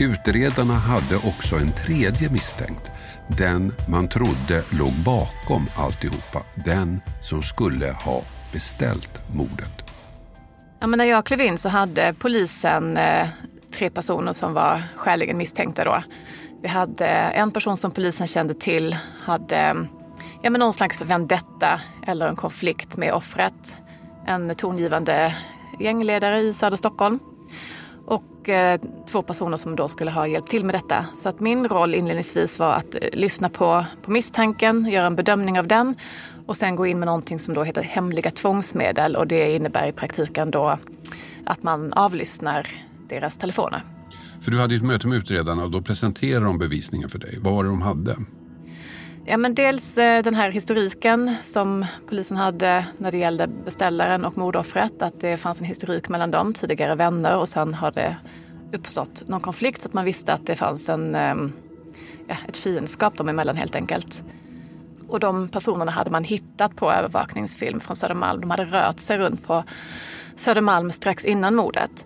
Utredarna 0.00 0.75
hade 0.75 1.16
också 1.16 1.57
en 1.57 1.73
tredje 1.73 2.31
misstänkt. 2.31 2.90
Den 3.28 3.73
man 3.88 4.09
trodde 4.09 4.62
låg 4.71 4.93
bakom 4.93 5.66
alltihopa. 5.76 6.43
Den 6.55 7.00
som 7.23 7.43
skulle 7.43 7.93
ha 7.93 8.23
beställt 8.52 9.35
mordet. 9.35 9.85
Ja, 10.81 10.87
men 10.87 10.99
när 10.99 11.05
jag 11.05 11.26
klev 11.26 11.40
in 11.40 11.59
så 11.59 11.69
hade 11.69 12.14
polisen 12.19 12.97
eh, 12.97 13.28
tre 13.75 13.90
personer 13.90 14.33
som 14.33 14.55
var 14.55 14.83
skäligen 14.97 15.38
misstänkta. 15.38 15.85
Då. 15.85 16.02
Vi 16.62 16.69
hade 16.69 17.07
en 17.09 17.50
person 17.50 17.76
som 17.76 17.90
polisen 17.90 18.26
kände 18.26 18.55
till 18.55 18.97
hade 19.25 19.87
ja, 20.47 20.50
men 20.50 20.59
någon 20.59 20.73
slags 20.73 21.00
vendetta 21.00 21.81
eller 22.07 22.29
en 22.29 22.37
konflikt 22.37 22.97
med 22.97 23.12
offret. 23.12 23.76
En 24.26 24.55
tongivande 24.55 25.35
gängledare 25.81 26.41
i 26.41 26.55
södra 26.55 26.76
Stockholm. 26.76 27.19
Och 28.07 28.49
eh, 28.49 28.81
två 29.11 29.23
personer 29.23 29.57
som 29.57 29.76
då 29.76 29.88
skulle 29.88 30.11
ha 30.11 30.26
hjälpt 30.26 30.49
till 30.49 30.65
med 30.65 30.75
detta. 30.75 31.07
Så 31.17 31.29
att 31.29 31.41
min 31.41 31.69
roll 31.69 31.95
inledningsvis 31.95 32.59
var 32.59 32.75
att 32.75 32.95
eh, 32.95 33.09
lyssna 33.12 33.49
på, 33.49 33.87
på 34.03 34.11
misstanken, 34.11 34.87
göra 34.87 35.07
en 35.07 35.17
bedömning 35.17 35.59
av 35.59 35.67
den 35.67 35.95
och 36.47 36.57
sen 36.57 36.76
gå 36.76 36.87
in 36.87 36.99
med 36.99 37.07
någonting 37.07 37.38
som 37.38 37.55
då 37.55 37.62
heter 37.62 37.83
hemliga 37.83 38.31
tvångsmedel 38.31 39.17
och 39.17 39.26
det 39.26 39.55
innebär 39.55 39.87
i 39.88 39.93
praktiken 39.93 40.50
då 40.50 40.79
att 41.47 41.62
man 41.62 41.93
avlyssnar 41.93 42.69
deras 43.09 43.37
telefoner. 43.37 43.83
För 44.41 44.50
du 44.50 44.61
hade 44.61 44.75
ett 44.75 44.83
möte 44.83 45.09
med 45.09 45.19
utredarna 45.19 45.65
och 45.65 45.71
då 45.71 45.83
presenterade 45.83 46.47
de 46.47 46.59
bevisningen 46.59 47.09
för 47.09 47.19
dig. 47.19 47.38
Vad 47.41 47.55
var 47.55 47.65
det 47.65 47.71
de 47.71 47.83
hade? 47.83 48.17
Ja, 49.28 49.37
men 49.37 49.54
dels 49.54 49.99
eh, 49.99 50.23
den 50.23 50.35
här 50.35 50.50
historiken 50.50 51.37
som 51.45 51.87
polisen 52.09 52.37
hade 52.37 52.87
när 52.99 53.12
det 53.12 53.18
gällde 53.18 53.47
beställaren 53.47 54.25
och 54.25 54.38
mordoffret. 54.38 55.02
Att 55.02 55.21
det 55.21 55.37
fanns 55.37 55.61
en 55.61 55.66
historik 55.66 56.09
mellan 56.09 56.30
dem, 56.30 56.54
tidigare 56.54 56.95
vänner 56.95 57.38
och 57.38 57.49
sen 57.49 57.75
har 57.75 57.90
det 57.90 58.16
uppstått 58.73 59.28
någon 59.28 59.40
konflikt 59.40 59.80
så 59.80 59.88
att 59.88 59.95
man 59.95 60.04
visste 60.04 60.33
att 60.33 60.47
det 60.47 60.56
fanns 60.56 60.88
en, 60.88 61.14
ehm, 61.14 61.52
ja, 62.28 62.37
ett 62.49 62.56
fiendskap 62.56 63.16
dem 63.16 63.28
emellan 63.28 63.56
helt 63.56 63.76
enkelt. 63.76 64.23
Och 65.09 65.21
de 65.21 65.49
personerna 65.49 65.92
hade 65.92 66.11
man 66.11 66.25
hittat 66.25 66.76
på 66.76 66.92
övervakningsfilm 66.92 67.80
från 67.80 67.97
Södermalm. 67.97 68.40
De 68.40 68.50
hade 68.50 68.64
rört 68.64 69.00
sig 69.00 69.18
runt 69.18 69.47
på 69.47 69.64
Södermalm 70.37 70.90
strax 70.92 71.25
innan 71.25 71.54
mordet. 71.54 72.04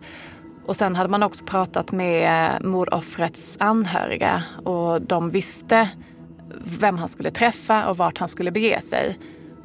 Och 0.66 0.76
sen 0.76 0.96
hade 0.96 1.08
man 1.08 1.22
också 1.22 1.44
pratat 1.44 1.92
med 1.92 2.52
mordoffrets 2.64 3.56
anhöriga 3.60 4.42
och 4.64 5.02
de 5.02 5.30
visste 5.30 5.88
vem 6.64 6.98
han 6.98 7.08
skulle 7.08 7.30
träffa 7.30 7.88
och 7.88 7.96
vart 7.96 8.18
han 8.18 8.28
skulle 8.28 8.50
bege 8.50 8.80
sig. 8.80 9.18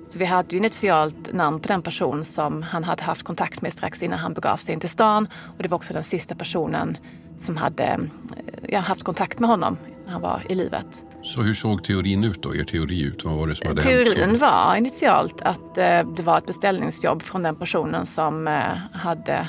Så 0.08 0.20
vi 0.20 0.26
hade 0.26 0.50
ju 0.52 0.58
initialt 0.58 1.34
namn 1.34 1.60
på 1.60 1.68
den 1.68 1.82
person 1.82 2.26
som 2.26 2.62
han 2.62 2.84
hade 2.84 3.04
haft 3.04 3.24
kontakt 3.24 3.62
med 3.62 3.74
strax 3.74 4.04
innan 4.04 4.20
han 4.20 4.34
begav 4.34 4.58
sig 4.58 4.74
in 4.74 4.80
till 4.80 4.90
stan. 4.90 5.28
Och 5.58 5.64
det 5.64 5.70
var 5.70 5.76
också 5.76 5.94
den 5.94 6.04
sista 6.04 6.36
personen 6.36 6.98
som 7.38 7.58
hade 7.58 8.00
ja, 8.70 8.80
haft 8.80 9.04
kontakt 9.04 9.40
med 9.40 9.50
honom 9.50 9.78
när 10.06 10.12
han 10.12 10.22
var 10.22 10.42
i 10.50 10.56
livet. 10.56 11.04
Så 11.22 11.42
hur 11.42 11.54
såg 11.54 11.84
teorin 11.84 12.24
ut 12.24 12.44
då? 12.44 12.56
Er 12.56 12.64
teori 12.64 13.04
ut? 13.04 13.26
Vad 13.26 13.36
var 13.36 13.48
det 13.48 13.56
som 13.56 13.68
hade 13.68 13.82
Teorin 13.82 14.30
hänt? 14.30 14.42
var 14.42 14.76
initialt 14.76 15.42
att 15.42 15.78
eh, 15.78 16.14
det 16.16 16.24
var 16.24 16.38
ett 16.38 16.46
beställningsjobb 16.46 17.22
från 17.22 17.44
den 17.44 17.56
personen 17.56 18.06
som 18.06 18.48
eh, 18.48 18.54
hade 18.94 19.48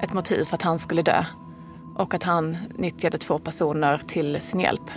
ett 0.00 0.12
motiv 0.12 0.44
för 0.44 0.54
att 0.54 0.62
han 0.62 0.78
skulle 0.78 1.02
dö. 1.02 1.24
Och 1.96 2.14
att 2.14 2.22
han 2.22 2.56
nyttjade 2.74 3.18
två 3.18 3.38
personer 3.38 4.00
till 4.06 4.40
sin 4.40 4.60
hjälp. 4.60 4.90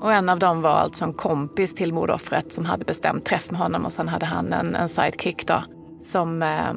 Och 0.00 0.12
en 0.12 0.28
av 0.28 0.38
dem 0.38 0.62
var 0.62 0.70
alltså 0.70 1.04
en 1.04 1.12
kompis 1.12 1.74
till 1.74 1.94
mordoffret 1.94 2.52
som 2.52 2.64
hade 2.64 2.84
bestämt 2.84 3.24
träff 3.24 3.50
med 3.50 3.60
honom 3.60 3.84
och 3.84 3.92
sen 3.92 4.08
hade 4.08 4.26
han 4.26 4.52
en, 4.52 4.74
en 4.74 4.88
sidekick 4.88 5.46
då 5.46 5.62
som 6.02 6.42
eh, 6.42 6.72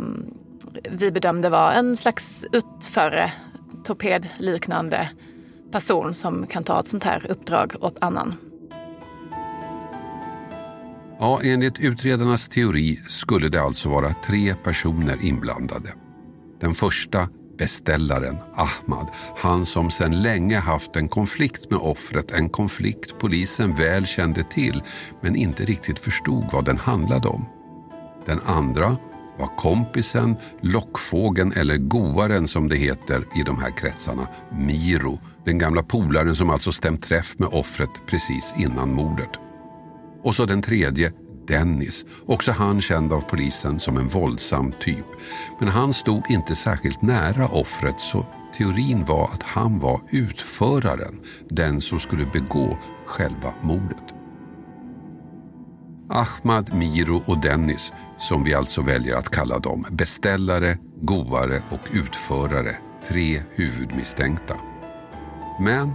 vi 0.91 1.11
bedömde 1.11 1.49
var 1.49 1.71
en 1.71 1.97
slags 1.97 2.45
utförare, 2.51 3.31
torpedliknande 3.83 5.09
person 5.71 6.13
som 6.13 6.47
kan 6.47 6.63
ta 6.63 6.79
ett 6.79 6.87
sånt 6.87 7.03
här 7.03 7.31
uppdrag 7.31 7.75
åt 7.81 7.97
annan. 8.01 8.35
Ja, 11.19 11.39
enligt 11.43 11.79
utredarnas 11.79 12.49
teori 12.49 12.99
skulle 13.07 13.49
det 13.49 13.61
alltså 13.61 13.89
vara 13.89 14.13
tre 14.13 14.53
personer 14.53 15.25
inblandade. 15.25 15.89
Den 16.61 16.73
första 16.73 17.29
beställaren 17.57 18.37
Ahmad, 18.55 19.07
han 19.37 19.65
som 19.65 19.89
sedan 19.91 20.21
länge 20.21 20.59
haft 20.59 20.95
en 20.95 21.07
konflikt 21.07 21.71
med 21.71 21.79
offret, 21.79 22.31
en 22.31 22.49
konflikt 22.49 23.19
polisen 23.19 23.75
väl 23.75 24.05
kände 24.05 24.43
till 24.43 24.83
men 25.21 25.35
inte 25.35 25.65
riktigt 25.65 25.99
förstod 25.99 26.45
vad 26.51 26.65
den 26.65 26.77
handlade 26.77 27.27
om. 27.27 27.45
Den 28.25 28.39
andra 28.45 28.97
var 29.39 29.55
kompisen, 29.57 30.35
lockfågeln 30.61 31.51
eller 31.51 31.77
goaren 31.77 32.47
som 32.47 32.69
det 32.69 32.75
heter 32.75 33.27
i 33.35 33.43
de 33.45 33.59
här 33.61 33.77
kretsarna, 33.77 34.27
Miro, 34.51 35.19
den 35.45 35.59
gamla 35.59 35.83
polaren 35.83 36.35
som 36.35 36.49
alltså 36.49 36.71
stämt 36.71 37.03
träff 37.03 37.39
med 37.39 37.49
offret 37.49 37.89
precis 38.07 38.53
innan 38.57 38.93
mordet. 38.93 39.29
Och 40.23 40.35
så 40.35 40.45
den 40.45 40.61
tredje, 40.61 41.11
Dennis, 41.47 42.05
också 42.25 42.51
han 42.51 42.81
känd 42.81 43.13
av 43.13 43.21
polisen 43.21 43.79
som 43.79 43.97
en 43.97 44.07
våldsam 44.07 44.73
typ. 44.79 45.05
Men 45.59 45.69
han 45.69 45.93
stod 45.93 46.31
inte 46.31 46.55
särskilt 46.55 47.01
nära 47.01 47.47
offret 47.47 47.99
så 47.99 48.25
teorin 48.57 49.05
var 49.05 49.23
att 49.23 49.43
han 49.43 49.79
var 49.79 50.01
utföraren, 50.11 51.19
den 51.49 51.81
som 51.81 51.99
skulle 51.99 52.25
begå 52.25 52.77
själva 53.05 53.53
mordet. 53.61 54.13
Ahmad, 56.09 56.73
Miro 56.73 57.23
och 57.25 57.41
Dennis, 57.41 57.93
som 58.17 58.43
vi 58.43 58.53
alltså 58.53 58.81
väljer 58.81 59.15
att 59.15 59.29
kalla 59.29 59.59
dem, 59.59 59.85
beställare, 59.91 60.77
goare 61.01 61.63
och 61.69 61.89
utförare, 61.93 62.75
tre 63.07 63.41
huvudmisstänkta. 63.55 64.55
Men 65.59 65.91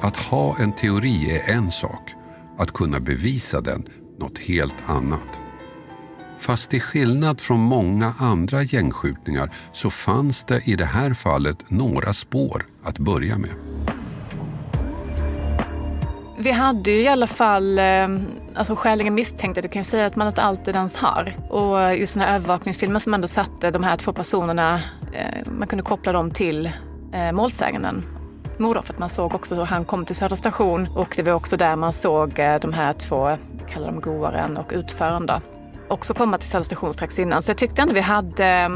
att 0.00 0.16
ha 0.16 0.56
en 0.58 0.72
teori 0.72 1.30
är 1.30 1.54
en 1.54 1.70
sak, 1.70 2.10
att 2.58 2.72
kunna 2.72 3.00
bevisa 3.00 3.60
den 3.60 3.84
något 4.18 4.38
helt 4.38 4.90
annat. 4.90 5.40
Fast 6.38 6.70
till 6.70 6.80
skillnad 6.80 7.40
från 7.40 7.60
många 7.60 8.12
andra 8.20 8.62
gängskjutningar 8.62 9.50
så 9.72 9.90
fanns 9.90 10.44
det 10.44 10.68
i 10.68 10.74
det 10.74 10.84
här 10.84 11.14
fallet 11.14 11.70
några 11.70 12.12
spår 12.12 12.62
att 12.82 12.98
börja 12.98 13.38
med. 13.38 13.50
Vi 16.38 16.50
hade 16.50 16.90
ju 16.90 17.00
i 17.02 17.08
alla 17.08 17.26
fall 17.26 17.78
eh, 17.78 18.08
alltså 18.54 18.76
skäligen 18.76 19.14
misstänkta, 19.14 19.60
du 19.60 19.68
kan 19.68 19.80
ju 19.80 19.84
säga 19.84 20.06
att 20.06 20.16
man 20.16 20.28
inte 20.28 20.42
alltid 20.42 20.76
ens 20.76 20.96
har. 20.96 21.36
Och 21.50 21.96
just 21.96 22.14
den 22.14 22.22
här 22.22 22.34
övervakningsfilmen 22.34 23.00
som 23.00 23.14
ändå 23.14 23.28
satte 23.28 23.70
de 23.70 23.84
här 23.84 23.96
två 23.96 24.12
personerna, 24.12 24.80
eh, 25.12 25.52
man 25.58 25.68
kunde 25.68 25.82
koppla 25.82 26.12
dem 26.12 26.30
till 26.30 26.70
eh, 27.12 27.32
målsäganden 27.32 28.02
eh, 28.54 28.56
för 28.56 28.62
Mordoffret. 28.62 28.98
Man 28.98 29.10
såg 29.10 29.34
också 29.34 29.54
hur 29.54 29.64
han 29.64 29.84
kom 29.84 30.04
till 30.04 30.16
Södra 30.16 30.36
station 30.36 30.88
och 30.94 31.12
det 31.16 31.22
var 31.22 31.32
också 31.32 31.56
där 31.56 31.76
man 31.76 31.92
såg 31.92 32.38
eh, 32.38 32.60
de 32.60 32.72
här 32.72 32.92
två, 32.92 33.36
kallar 33.68 33.86
dem 33.86 34.00
goaren 34.00 34.56
och 34.56 34.72
utföraren 34.74 35.26
då, 35.26 35.40
också 35.88 36.14
komma 36.14 36.38
till 36.38 36.48
Södra 36.48 36.64
station 36.64 36.92
strax 36.92 37.18
innan. 37.18 37.42
Så 37.42 37.50
jag 37.50 37.58
tyckte 37.58 37.82
ändå 37.82 37.94
vi 37.94 38.00
hade 38.00 38.46
eh, 38.46 38.68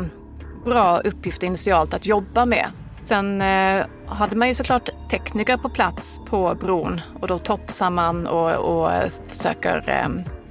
bra 0.65 0.99
uppgifter 0.99 1.47
initialt 1.47 1.95
att 1.95 2.07
jobba 2.07 2.45
med. 2.47 2.67
Sen 3.03 3.43
eh, 3.43 3.87
hade 4.07 4.37
man 4.37 4.49
ju 4.49 4.55
såklart 4.55 4.91
tekniker 5.11 5.57
på 5.57 5.69
plats 5.69 6.21
på 6.27 6.57
bron 6.61 7.01
och 7.21 7.29
då 7.29 7.39
topsar 7.39 7.91
man 7.91 8.27
och, 8.27 8.55
och 8.55 8.91
försöker 9.29 9.83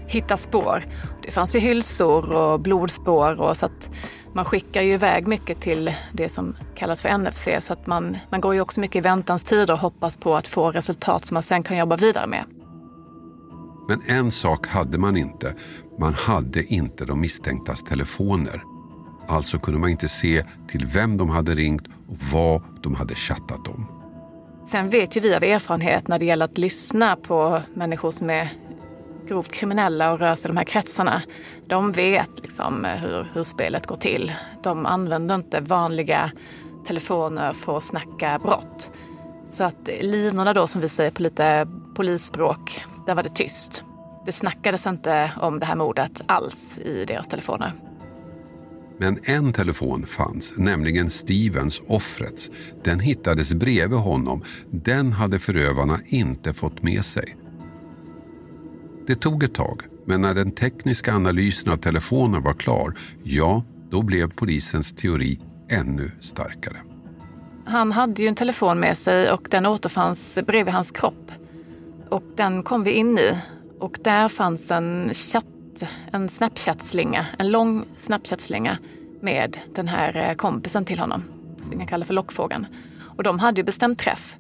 hitta 0.08 0.38
spår. 0.38 0.84
Det 1.22 1.32
fanns 1.32 1.56
ju 1.56 1.60
hylsor 1.60 2.34
och 2.34 2.60
blodspår 2.60 3.42
och 3.42 3.58
så 3.58 3.66
att 3.66 3.90
man 4.38 4.46
skickar 4.46 4.82
ju 4.82 4.94
iväg 4.94 5.28
mycket 5.28 5.60
till 5.60 5.94
det 6.14 6.30
som 6.30 6.56
kallas 6.76 7.02
för 7.02 7.18
NFC 7.18 7.48
så 7.60 7.74
att 7.74 7.88
man, 7.88 8.18
man 8.30 8.42
går 8.42 8.54
ju 8.54 8.62
också 8.62 8.82
mycket 8.82 8.96
i 8.96 9.02
väntans 9.02 9.44
tider 9.44 9.74
och 9.74 9.80
hoppas 9.80 10.18
på 10.18 10.36
att 10.36 10.48
få 10.48 10.72
resultat 10.72 11.26
som 11.26 11.36
man 11.36 11.44
sen 11.44 11.64
kan 11.64 11.78
jobba 11.78 11.96
vidare 11.96 12.28
med. 12.28 12.44
Men 13.90 14.18
en 14.18 14.32
sak 14.32 14.68
hade 14.68 14.98
man 14.98 15.18
inte. 15.18 15.56
Man 16.00 16.14
hade 16.14 16.64
inte 16.64 17.06
de 17.06 17.22
misstänktas 17.22 17.84
telefoner. 17.84 18.62
Alltså 19.28 19.60
kunde 19.60 19.80
man 19.80 19.90
inte 19.90 20.08
se 20.08 20.44
till 20.68 20.86
vem 20.86 21.18
de 21.18 21.30
hade 21.30 21.56
ringt 21.56 21.88
och 21.88 22.18
vad 22.34 22.62
de 22.82 22.96
hade 22.96 23.16
chattat 23.16 23.68
om. 23.68 23.86
Sen 24.68 24.90
vet 24.90 25.16
ju 25.16 25.20
vi 25.20 25.36
av 25.36 25.44
erfarenhet 25.44 26.08
när 26.08 26.20
det 26.20 26.26
gäller 26.26 26.46
att 26.46 26.58
lyssna 26.58 27.16
på 27.16 27.62
människor 27.74 28.12
som 28.12 28.30
är 28.30 28.50
grovt 29.28 29.52
kriminella 29.52 30.14
och 30.14 30.20
rör 30.20 30.36
sig 30.36 30.50
i 30.50 30.52
de 30.52 30.58
här 30.58 30.64
kretsarna. 30.64 31.22
De 31.68 31.92
vet 31.92 32.32
liksom 32.42 32.86
hur, 32.86 33.28
hur 33.34 33.44
spelet 33.44 33.88
går 33.88 33.98
till. 33.98 34.32
De 34.64 34.86
använder 34.86 35.36
inte 35.36 35.60
vanliga 35.60 36.32
telefoner 36.88 37.54
för 37.54 37.78
att 37.78 37.84
snacka 37.84 38.40
brott. 38.40 38.92
Så 39.50 39.64
att 39.64 39.90
linorna 40.02 40.54
då 40.54 40.68
som 40.68 40.82
vi 40.82 40.90
säger 40.90 41.12
på 41.12 41.22
lite 41.22 41.68
polisspråk, 41.96 42.82
där 43.06 43.16
var 43.16 43.24
det 43.24 43.36
tyst. 43.36 43.84
Det 44.26 44.32
snackades 44.32 44.86
inte 44.86 45.32
om 45.42 45.60
det 45.60 45.66
här 45.66 45.76
mordet 45.76 46.22
alls 46.26 46.78
i 46.78 47.06
deras 47.06 47.28
telefoner. 47.28 47.72
Men 49.00 49.18
en 49.24 49.54
telefon 49.54 50.06
fanns, 50.06 50.54
nämligen 50.58 51.10
Stevens, 51.10 51.82
offrets. 51.88 52.52
Den 52.84 53.00
hittades 53.00 53.56
bredvid 53.56 54.00
honom. 54.00 54.44
Den 54.70 55.12
hade 55.12 55.40
förövarna 55.40 56.00
inte 56.06 56.54
fått 56.54 56.84
med 56.84 57.06
sig. 57.06 57.36
Det 59.08 59.16
tog 59.16 59.44
ett 59.44 59.54
tag, 59.54 59.82
men 60.06 60.22
när 60.22 60.34
den 60.34 60.52
tekniska 60.52 61.14
analysen 61.14 61.74
av 61.74 61.78
telefonen 61.78 62.44
var 62.44 62.54
klar, 62.54 62.94
ja, 63.24 63.64
då 63.90 64.02
blev 64.02 64.32
polisens 64.32 64.94
teori 64.94 65.40
ännu 65.70 66.12
starkare. 66.20 66.78
Han 67.66 67.92
hade 67.92 68.22
ju 68.22 68.28
en 68.28 68.36
telefon 68.36 68.80
med 68.80 68.98
sig 68.98 69.32
och 69.32 69.48
den 69.52 69.66
återfanns 69.66 70.40
bredvid 70.48 70.74
hans 70.74 70.92
kropp. 70.92 71.32
Och 72.10 72.24
den 72.36 72.64
kom 72.64 72.84
vi 72.84 72.92
in 72.92 73.18
i 73.18 73.38
och 73.80 74.00
där 74.04 74.30
fanns 74.30 74.72
en 74.72 75.14
chatt, 75.14 75.84
en 76.12 76.30
Snapchat-slinga, 76.30 77.26
en 77.38 77.52
lång 77.52 77.86
Snapchat-slinga 77.98 78.78
med 79.22 79.58
den 79.76 79.88
här 79.88 80.30
eh, 80.30 80.36
kompisen 80.36 80.86
till 80.86 81.00
honom, 81.00 81.24
som 81.70 81.80
jag 81.80 81.90
kallar 81.90 82.06
för 82.06 82.14
lockfågeln. 82.14 82.66
Och 83.18 83.24
de 83.24 83.40
hade 83.40 83.60
ju 83.60 83.66
bestämt 83.66 84.00
träff. 84.00 84.36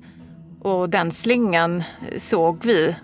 Och 0.61 0.89
den 0.89 1.11
slingan 1.11 1.83
såg 2.17 2.65
vi 2.65 2.95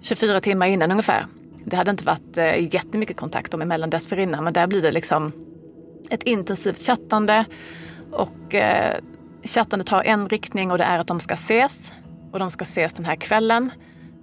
24 0.00 0.40
timmar 0.40 0.66
innan 0.66 0.90
ungefär. 0.90 1.26
Det 1.64 1.76
hade 1.76 1.90
inte 1.90 2.04
varit 2.04 2.38
eh, 2.38 2.74
jättemycket 2.74 3.16
kontakt 3.16 3.52
dem 3.52 3.62
emellan 3.62 3.90
dessförinnan 3.90 4.44
men 4.44 4.52
där 4.52 4.66
blir 4.66 4.82
det 4.82 4.90
liksom 4.90 5.32
ett 6.10 6.22
intensivt 6.22 6.78
chattande 6.78 7.44
och 8.10 8.54
eh, 8.54 8.96
chattandet 9.42 9.88
har 9.88 10.02
en 10.02 10.28
riktning 10.28 10.70
och 10.70 10.78
det 10.78 10.84
är 10.84 10.98
att 10.98 11.06
de 11.06 11.20
ska 11.20 11.34
ses 11.34 11.92
och 12.32 12.38
de 12.38 12.50
ska 12.50 12.62
ses 12.62 12.92
den 12.92 13.04
här 13.04 13.16
kvällen. 13.16 13.70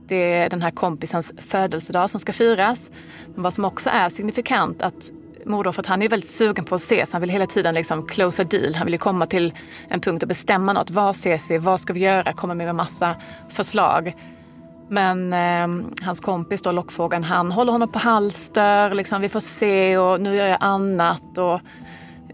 Det 0.07 0.33
är 0.33 0.49
den 0.49 0.61
här 0.61 0.71
kompisens 0.71 1.33
födelsedag 1.37 2.09
som 2.09 2.19
ska 2.19 2.33
firas. 2.33 2.89
Men 3.33 3.43
vad 3.43 3.53
som 3.53 3.65
också 3.65 3.89
är 3.93 4.09
signifikant 4.09 4.81
att 4.81 5.11
mordoffret 5.45 5.85
han 5.85 6.01
är 6.01 6.09
väldigt 6.09 6.31
sugen 6.31 6.65
på 6.65 6.75
att 6.75 6.81
ses. 6.81 7.11
Han 7.11 7.21
vill 7.21 7.29
hela 7.29 7.45
tiden 7.45 7.75
liksom 7.75 8.07
close 8.07 8.41
a 8.41 8.45
deal. 8.49 8.75
Han 8.75 8.85
vill 8.85 8.99
komma 8.99 9.25
till 9.25 9.53
en 9.89 10.01
punkt 10.01 10.23
och 10.23 10.29
bestämma 10.29 10.73
något. 10.73 10.91
Var 10.91 11.11
ses 11.11 11.51
vi? 11.51 11.57
Vad 11.57 11.79
ska 11.79 11.93
vi 11.93 11.99
göra? 11.99 12.33
Komma 12.33 12.53
med 12.53 12.69
en 12.69 12.75
massa 12.75 13.15
förslag. 13.49 14.15
Men 14.89 15.33
eh, 15.33 15.87
hans 16.05 16.19
kompis 16.19 16.61
då, 16.61 16.71
lockfågeln, 16.71 17.23
han 17.23 17.51
håller 17.51 17.71
honom 17.71 17.91
på 17.91 17.99
halster. 17.99 18.93
Liksom, 18.93 19.21
vi 19.21 19.29
får 19.29 19.39
se 19.39 19.97
och 19.97 20.21
nu 20.21 20.35
gör 20.35 20.47
jag 20.47 20.57
annat. 20.59 21.37
Och 21.37 21.59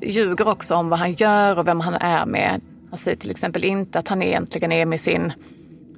ljuger 0.02 0.48
också 0.48 0.76
om 0.76 0.90
vad 0.90 1.00
han 1.00 1.12
gör 1.12 1.60
och 1.60 1.68
vem 1.68 1.80
han 1.80 1.94
är 1.94 2.26
med. 2.26 2.62
Han 2.90 2.98
säger 2.98 3.18
till 3.18 3.32
exempel 3.32 3.64
inte 3.64 4.00
att 4.00 4.08
han 4.08 4.22
egentligen 4.22 4.72
är 4.72 4.86
med 4.86 5.02
sin, 5.02 5.34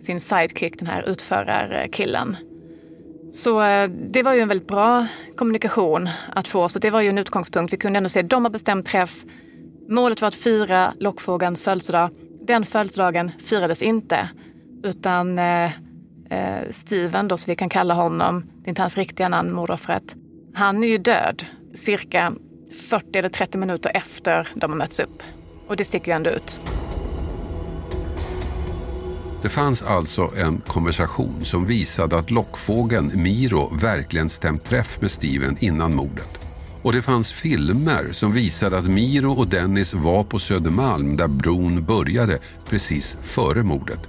sin 0.02 0.22
sidekick, 0.22 0.80
den 0.80 0.88
här 0.88 1.10
utförarkillen. 1.10 2.38
Så 3.32 3.62
eh, 3.62 3.90
det 3.90 4.24
var 4.24 4.34
ju 4.34 4.40
en 4.40 4.48
väldigt 4.48 4.68
bra 4.68 5.08
kommunikation 5.36 6.10
att 6.34 6.48
få. 6.48 6.70
Så 6.70 6.80
det 6.80 6.90
var 6.90 7.02
ju 7.02 7.10
en 7.10 7.18
utgångspunkt. 7.18 7.74
Vi 7.74 7.78
kunde 7.78 7.98
ändå 7.98 8.10
se 8.10 8.20
att 8.20 8.30
de 8.30 8.46
har 8.46 8.52
bestämt 8.52 8.86
träff. 8.86 9.24
Målet 9.90 10.22
var 10.22 10.28
att 10.28 10.36
fira 10.36 10.94
lockfågelns 11.00 11.64
födelsedag. 11.64 12.10
Den 12.48 12.66
födelsedagen 12.66 13.32
firades 13.40 13.82
inte. 13.82 14.30
Utan 14.84 15.40
eh, 15.40 15.72
eh, 16.30 16.72
Steven, 16.72 17.28
då, 17.28 17.38
som 17.38 17.52
vi 17.52 17.56
kan 17.56 17.70
kalla 17.70 17.94
honom, 17.94 18.46
det 18.58 18.68
är 18.68 18.70
inte 18.70 18.82
hans 18.82 18.98
riktiga 18.98 19.30
namn, 19.30 19.52
mordoffret. 19.52 20.16
Han 20.54 20.84
är 20.84 20.88
ju 20.88 20.98
död 20.98 21.46
cirka 21.76 22.34
40 22.90 23.18
eller 23.18 23.30
30 23.30 23.58
minuter 23.58 23.92
efter 23.94 24.48
de 24.56 24.72
har 24.72 24.78
mötts 24.78 25.00
upp. 25.00 25.24
Och 25.68 25.78
det 25.78 25.86
sticker 25.86 26.12
ju 26.12 26.16
ändå 26.16 26.30
ut. 26.30 26.60
Det 29.42 29.50
fanns 29.50 29.84
alltså 29.84 30.32
en 30.38 30.62
konversation 30.68 31.46
som 31.46 31.66
visade 31.66 32.18
att 32.18 32.32
lockfågeln 32.32 33.12
Miro 33.16 33.76
verkligen 33.76 34.30
stämt 34.30 34.64
träff 34.64 35.02
med 35.02 35.12
Steven 35.12 35.58
innan 35.60 35.96
mordet. 35.96 36.30
Och 36.82 36.94
det 36.94 37.02
fanns 37.02 37.34
filmer 37.34 38.12
som 38.12 38.34
visade 38.34 38.78
att 38.78 38.88
Miro 38.88 39.32
och 39.32 39.48
Dennis 39.48 39.94
var 39.94 40.24
på 40.24 40.40
Södermalm 40.40 41.18
där 41.18 41.28
bron 41.28 41.86
började 41.86 42.40
precis 42.70 43.18
före 43.22 43.64
mordet. 43.64 44.00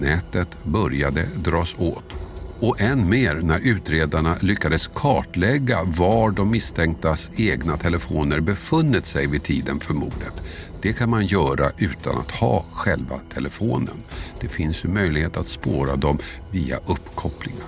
Nätet 0.00 0.64
började 0.64 1.26
dras 1.36 1.74
åt. 1.78 2.04
Och 2.60 2.80
än 2.80 3.08
mer 3.08 3.34
när 3.34 3.58
utredarna 3.58 4.36
lyckades 4.40 4.88
kartlägga 4.88 5.78
var 5.84 6.30
de 6.30 6.50
misstänktas 6.50 7.30
egna 7.36 7.76
telefoner 7.76 8.40
befunnit 8.40 9.06
sig 9.06 9.26
vid 9.26 9.42
tiden 9.42 9.80
för 9.80 9.94
mordet. 9.94 10.42
Det 10.82 10.92
kan 10.92 11.10
man 11.10 11.26
göra 11.26 11.66
utan 11.78 12.18
att 12.18 12.30
ha 12.30 12.64
själva 12.72 13.18
telefonen. 13.34 13.96
Det 14.40 14.48
finns 14.48 14.84
ju 14.84 14.88
möjlighet 14.88 15.36
att 15.36 15.46
spåra 15.46 15.96
dem 15.96 16.18
via 16.50 16.76
uppkopplingar. 16.76 17.66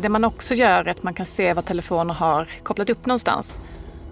Det 0.00 0.08
man 0.08 0.24
också 0.24 0.54
gör 0.54 0.84
är 0.84 0.90
att 0.90 1.02
man 1.02 1.14
kan 1.14 1.26
se 1.26 1.54
vad 1.54 1.64
telefoner 1.64 2.14
har 2.14 2.48
kopplat 2.62 2.90
upp 2.90 3.06
någonstans. 3.06 3.56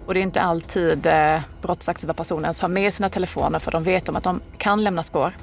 Och 0.05 0.13
det 0.13 0.19
är 0.19 0.21
inte 0.21 0.41
alltid 0.41 1.05
eh, 1.05 1.39
brottsaktiva 1.61 2.13
personer 2.13 2.43
ens 2.43 2.59
har 2.59 2.69
med 2.69 2.93
sina 2.93 3.09
telefoner 3.09 3.59
för 3.59 3.71
de 3.71 3.83
vet 3.83 4.09
om 4.09 4.15
att 4.15 4.23
de 4.23 4.41
kan 4.57 4.83
lämna 4.83 5.03
spår. 5.03 5.33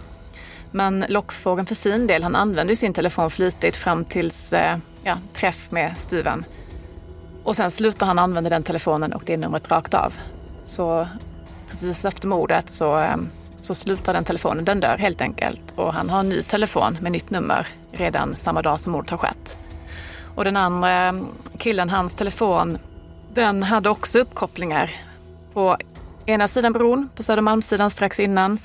Men 0.74 1.04
lockfågeln 1.08 1.66
för 1.66 1.74
sin 1.74 2.06
del, 2.06 2.22
han 2.22 2.36
använde 2.36 2.76
sin 2.76 2.94
telefon 2.94 3.30
flitigt 3.30 3.76
fram 3.76 4.04
tills 4.04 4.52
eh, 4.52 4.78
ja, 5.02 5.18
träff 5.32 5.70
med 5.70 5.94
Steven. 5.98 6.44
Och 7.44 7.56
sen 7.56 7.70
slutar 7.70 8.06
han 8.06 8.18
använda 8.18 8.50
den 8.50 8.62
telefonen 8.62 9.12
och 9.12 9.22
det 9.26 9.36
numret 9.36 9.70
rakt 9.70 9.94
av. 9.94 10.14
Så 10.64 11.08
precis 11.70 12.04
efter 12.04 12.28
mordet 12.28 12.70
så, 12.70 12.98
eh, 12.98 13.16
så 13.58 13.74
slutar 13.74 14.12
den 14.12 14.24
telefonen, 14.24 14.64
den 14.64 14.80
dör 14.80 14.98
helt 14.98 15.20
enkelt. 15.20 15.60
Och 15.74 15.92
han 15.92 16.10
har 16.10 16.20
en 16.20 16.28
ny 16.28 16.42
telefon 16.42 16.98
med 17.00 17.12
nytt 17.12 17.30
nummer 17.30 17.68
redan 17.92 18.36
samma 18.36 18.62
dag 18.62 18.80
som 18.80 18.92
mordet 18.92 19.10
har 19.10 19.18
skett. 19.18 19.58
Och 20.34 20.44
den 20.44 20.56
andra 20.56 21.08
eh, 21.08 21.14
killen, 21.58 21.90
hans 21.90 22.14
telefon, 22.14 22.78
den 23.34 23.62
hade 23.62 23.90
också 23.90 24.18
uppkopplingar 24.18 24.90
på 25.52 25.76
ena 26.26 26.48
sidan 26.48 26.72
bron, 26.72 27.08
på 27.16 27.22
Södermalmssidan 27.22 27.90
strax 27.90 28.20
innan 28.20 28.58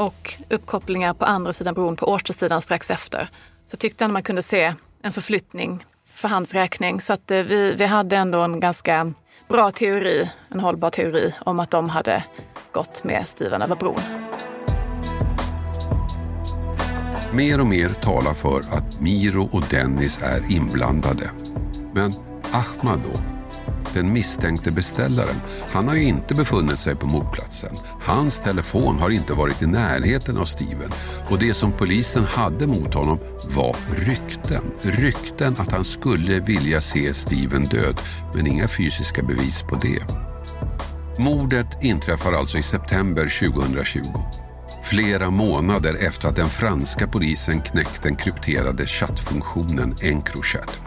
och 0.00 0.34
uppkopplingar 0.48 1.14
på 1.14 1.24
andra 1.24 1.52
sidan 1.52 1.74
bron 1.74 1.96
på 1.96 2.10
Årstasidan 2.10 2.62
strax 2.62 2.90
efter. 2.90 3.28
Så 3.66 3.76
tyckte 3.76 4.04
han 4.04 4.12
man 4.12 4.22
kunde 4.22 4.42
se 4.42 4.74
en 5.02 5.12
förflyttning 5.12 5.84
för 6.14 6.28
hans 6.28 6.54
räkning. 6.54 7.00
Så 7.00 7.12
att 7.12 7.30
eh, 7.30 7.42
vi, 7.42 7.74
vi 7.74 7.86
hade 7.86 8.16
ändå 8.16 8.40
en 8.40 8.60
ganska 8.60 9.12
bra 9.48 9.70
teori, 9.70 10.30
en 10.48 10.60
hållbar 10.60 10.90
teori 10.90 11.34
om 11.40 11.60
att 11.60 11.70
de 11.70 11.88
hade 11.88 12.24
gått 12.72 13.04
med 13.04 13.28
Steven 13.28 13.62
över 13.62 13.76
bron. 13.76 14.00
Mer 17.32 17.60
och 17.60 17.66
mer 17.66 17.88
talar 17.88 18.34
för 18.34 18.58
att 18.58 19.00
Miro 19.00 19.48
och 19.52 19.62
Dennis 19.70 20.22
är 20.22 20.52
inblandade. 20.52 21.30
Men 21.94 22.12
Ahmad 22.52 23.00
då? 23.04 23.39
Den 23.94 24.12
misstänkte 24.12 24.72
beställaren, 24.72 25.40
han 25.70 25.88
har 25.88 25.94
ju 25.94 26.02
inte 26.02 26.34
befunnit 26.34 26.78
sig 26.78 26.96
på 26.96 27.06
mordplatsen. 27.06 27.76
Hans 28.02 28.40
telefon 28.40 28.98
har 28.98 29.10
inte 29.10 29.32
varit 29.32 29.62
i 29.62 29.66
närheten 29.66 30.38
av 30.38 30.44
Steven 30.44 30.92
och 31.30 31.38
det 31.38 31.54
som 31.54 31.72
polisen 31.72 32.24
hade 32.24 32.66
mot 32.66 32.94
honom 32.94 33.18
var 33.56 33.76
rykten. 33.96 34.62
Rykten 34.82 35.54
att 35.58 35.72
han 35.72 35.84
skulle 35.84 36.40
vilja 36.40 36.80
se 36.80 37.14
Steven 37.14 37.64
död, 37.64 38.00
men 38.34 38.46
inga 38.46 38.68
fysiska 38.68 39.22
bevis 39.22 39.62
på 39.62 39.76
det. 39.76 40.02
Mordet 41.18 41.84
inträffar 41.84 42.32
alltså 42.32 42.58
i 42.58 42.62
september 42.62 43.50
2020. 43.52 44.00
Flera 44.82 45.30
månader 45.30 45.96
efter 46.06 46.28
att 46.28 46.36
den 46.36 46.48
franska 46.48 47.06
polisen 47.06 47.60
knäckt 47.60 48.02
den 48.02 48.16
krypterade 48.16 48.86
chattfunktionen 48.86 49.94
Encrochat. 50.02 50.80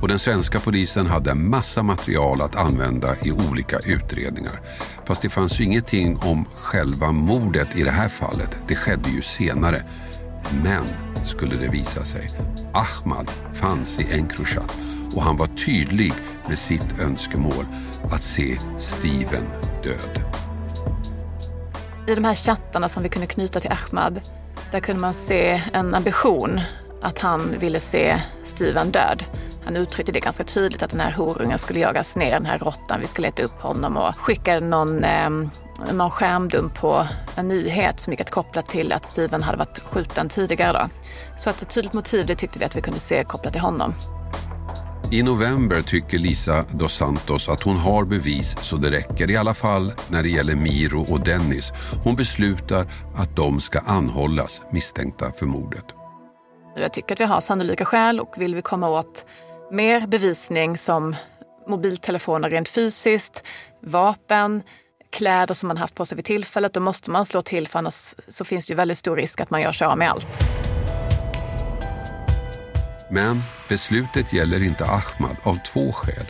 Och 0.00 0.08
den 0.08 0.18
svenska 0.18 0.60
polisen 0.60 1.06
hade 1.06 1.34
massa 1.34 1.82
material 1.82 2.42
att 2.42 2.56
använda 2.56 3.16
i 3.22 3.32
olika 3.32 3.78
utredningar. 3.78 4.60
Fast 5.04 5.22
det 5.22 5.28
fanns 5.28 5.60
ju 5.60 5.64
ingenting 5.64 6.16
om 6.16 6.44
själva 6.54 7.12
mordet 7.12 7.76
i 7.76 7.82
det 7.82 7.90
här 7.90 8.08
fallet. 8.08 8.56
Det 8.68 8.74
skedde 8.74 9.10
ju 9.10 9.22
senare. 9.22 9.82
Men, 10.64 10.84
skulle 11.24 11.56
det 11.56 11.68
visa 11.68 12.04
sig, 12.04 12.30
Ahmad 12.72 13.30
fanns 13.54 14.00
i 14.00 14.18
Encrochat 14.18 14.72
och 15.14 15.22
han 15.22 15.36
var 15.36 15.46
tydlig 15.46 16.12
med 16.48 16.58
sitt 16.58 17.00
önskemål 17.00 17.66
att 18.04 18.22
se 18.22 18.58
Steven 18.76 19.46
död. 19.82 20.24
I 22.08 22.14
de 22.14 22.24
här 22.24 22.34
chattarna 22.34 22.88
som 22.88 23.02
vi 23.02 23.08
kunde 23.08 23.26
knyta 23.26 23.60
till 23.60 23.72
Ahmad, 23.72 24.20
där 24.72 24.80
kunde 24.80 25.00
man 25.00 25.14
se 25.14 25.62
en 25.72 25.94
ambition 25.94 26.60
att 27.02 27.18
han 27.18 27.58
ville 27.58 27.80
se 27.80 28.20
Steven 28.44 28.90
död. 28.90 29.24
Han 29.68 29.76
uttryckte 29.76 30.12
det 30.12 30.20
ganska 30.20 30.44
tydligt 30.44 30.82
att 30.82 30.90
den 30.90 31.00
här 31.00 31.12
horungen 31.12 31.58
skulle 31.58 31.80
jagas 31.80 32.16
ner, 32.16 32.30
den 32.30 32.46
här 32.46 32.58
råttan, 32.58 33.00
vi 33.00 33.06
ska 33.06 33.22
leta 33.22 33.42
upp 33.42 33.62
honom 33.62 33.96
och 33.96 34.16
skickade 34.16 34.66
någon, 34.66 35.04
eh, 35.04 35.30
någon 35.92 36.10
skärmdump 36.10 36.74
på 36.74 37.06
en 37.36 37.48
nyhet 37.48 38.00
som 38.00 38.12
gick 38.12 38.20
att 38.20 38.30
koppla 38.30 38.62
till 38.62 38.92
att 38.92 39.04
Steven 39.04 39.42
hade 39.42 39.58
varit 39.58 39.78
skjuten 39.78 40.28
tidigare. 40.28 40.72
Då. 40.72 40.88
Så 41.38 41.50
att 41.50 41.62
ett 41.62 41.70
tydligt 41.70 41.92
motiv 41.92 42.26
det 42.26 42.34
tyckte 42.34 42.58
vi 42.58 42.64
att 42.64 42.76
vi 42.76 42.80
kunde 42.80 43.00
se 43.00 43.24
kopplat 43.24 43.52
till 43.52 43.62
honom. 43.62 43.94
I 45.12 45.22
november 45.22 45.82
tycker 45.82 46.18
Lisa 46.18 46.62
dos 46.62 46.96
Santos 46.96 47.48
att 47.48 47.62
hon 47.62 47.76
har 47.76 48.04
bevis 48.04 48.56
så 48.60 48.76
det 48.76 48.90
räcker, 48.90 49.30
i 49.30 49.36
alla 49.36 49.54
fall 49.54 49.92
när 50.08 50.22
det 50.22 50.28
gäller 50.28 50.54
Miro 50.54 51.12
och 51.12 51.24
Dennis. 51.24 51.72
Hon 52.04 52.16
beslutar 52.16 52.86
att 53.16 53.36
de 53.36 53.60
ska 53.60 53.78
anhållas 53.78 54.62
misstänkta 54.72 55.32
för 55.32 55.46
mordet. 55.46 55.84
Jag 56.80 56.92
tycker 56.92 57.14
att 57.14 57.20
vi 57.20 57.24
har 57.24 57.40
sannolika 57.40 57.84
skäl 57.84 58.20
och 58.20 58.34
vill 58.36 58.54
vi 58.54 58.62
komma 58.62 58.88
åt 58.88 59.24
mer 59.70 60.06
bevisning 60.06 60.78
som 60.78 61.16
mobiltelefoner 61.68 62.50
rent 62.50 62.68
fysiskt, 62.68 63.42
vapen, 63.82 64.62
kläder 65.10 65.54
som 65.54 65.66
man 65.68 65.76
haft 65.76 65.94
på 65.94 66.06
sig 66.06 66.16
vid 66.16 66.24
tillfället, 66.24 66.74
då 66.74 66.80
måste 66.80 67.10
man 67.10 67.26
slå 67.26 67.42
till 67.42 67.68
för 67.68 67.78
annars 67.78 68.14
så 68.28 68.44
finns 68.44 68.66
det 68.66 68.70
ju 68.70 68.76
väldigt 68.76 68.98
stor 68.98 69.16
risk 69.16 69.40
att 69.40 69.50
man 69.50 69.60
gör 69.60 69.72
sig 69.72 69.86
av 69.86 69.98
med 69.98 70.10
allt. 70.10 70.40
Men 73.10 73.42
beslutet 73.68 74.32
gäller 74.32 74.64
inte 74.64 74.84
Ahmad 74.84 75.36
av 75.42 75.54
två 75.54 75.92
skäl. 75.92 76.26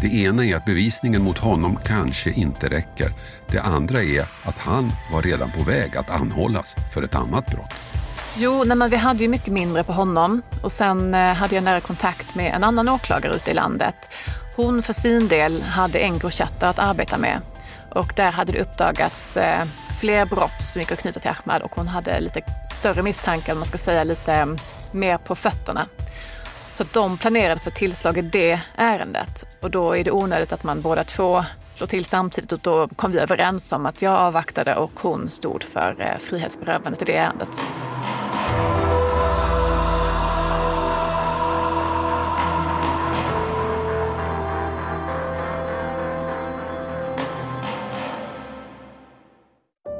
Det 0.00 0.14
ena 0.24 0.44
är 0.44 0.56
att 0.56 0.64
bevisningen 0.64 1.22
mot 1.22 1.38
honom 1.38 1.78
kanske 1.84 2.30
inte 2.30 2.68
räcker. 2.68 3.12
Det 3.46 3.60
andra 3.60 4.02
är 4.02 4.20
att 4.42 4.58
han 4.58 4.92
var 5.12 5.22
redan 5.22 5.50
på 5.50 5.62
väg 5.62 5.96
att 5.96 6.20
anhållas 6.20 6.76
för 6.94 7.02
ett 7.02 7.14
annat 7.14 7.46
brott. 7.46 7.74
Jo, 8.36 8.64
nej, 8.64 8.76
men 8.76 8.90
vi 8.90 8.96
hade 8.96 9.22
ju 9.22 9.28
mycket 9.28 9.52
mindre 9.52 9.84
på 9.84 9.92
honom 9.92 10.42
och 10.62 10.72
sen 10.72 11.14
eh, 11.14 11.32
hade 11.32 11.54
jag 11.54 11.64
nära 11.64 11.80
kontakt 11.80 12.34
med 12.34 12.54
en 12.54 12.64
annan 12.64 12.88
åklagare 12.88 13.34
ute 13.34 13.50
i 13.50 13.54
landet. 13.54 13.94
Hon 14.56 14.82
för 14.82 14.92
sin 14.92 15.28
del 15.28 15.62
hade 15.62 15.98
Encrochattar 15.98 16.70
att 16.70 16.78
arbeta 16.78 17.18
med 17.18 17.40
och 17.90 18.12
där 18.16 18.30
hade 18.30 18.52
det 18.52 18.60
uppdagats 18.60 19.36
eh, 19.36 19.64
fler 20.00 20.26
brott 20.26 20.62
som 20.62 20.82
gick 20.82 20.92
att 20.92 20.98
knyta 20.98 21.20
till 21.20 21.30
Ahmad 21.30 21.62
och 21.62 21.74
hon 21.74 21.88
hade 21.88 22.20
lite 22.20 22.42
större 22.78 23.02
misstankar, 23.02 23.54
man 23.54 23.68
ska 23.68 23.78
säga 23.78 24.04
lite 24.04 24.32
mm, 24.32 24.58
mer 24.92 25.18
på 25.18 25.34
fötterna. 25.34 25.86
Så 26.74 26.82
att 26.82 26.92
de 26.92 27.18
planerade 27.18 27.60
för 27.60 27.70
tillslag 27.70 28.18
i 28.18 28.22
det 28.22 28.60
ärendet 28.76 29.44
och 29.60 29.70
då 29.70 29.96
är 29.96 30.04
det 30.04 30.10
onödigt 30.10 30.52
att 30.52 30.64
man 30.64 30.80
båda 30.80 31.04
två 31.04 31.44
slår 31.82 31.86
till 31.86 32.04
samtidigt 32.04 32.52
och 32.52 32.58
då 32.58 32.88
kom 32.88 33.12
vi 33.12 33.18
överens 33.18 33.72
om 33.72 33.86
att 33.86 34.02
jag 34.02 34.14
avvaktade 34.14 34.74
och 34.76 35.00
hon 35.00 35.30
stod 35.30 35.62
för 35.62 36.00
eh, 36.00 36.18
frihetsberövandet 36.18 37.02
i 37.02 37.04
det 37.04 37.16
ärendet. 37.16 37.62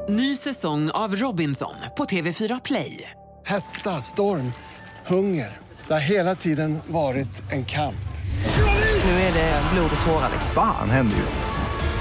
Ny 0.09 0.35
säsong 0.35 0.89
av 0.91 1.15
Robinson 1.15 1.75
på 1.97 2.05
TV4 2.05 2.61
Play. 2.65 3.11
Hetta, 3.45 4.01
storm, 4.01 4.53
hunger. 5.07 5.57
Det 5.87 5.93
har 5.93 6.01
hela 6.01 6.35
tiden 6.35 6.79
varit 6.87 7.51
en 7.51 7.65
kamp. 7.65 7.95
Nu 9.05 9.11
är 9.11 9.33
det 9.33 9.61
blod 9.73 9.91
och 9.95 10.05
tårar. 10.05 10.29
Fan 10.55 10.89
händer 10.89 11.17
just 11.17 11.39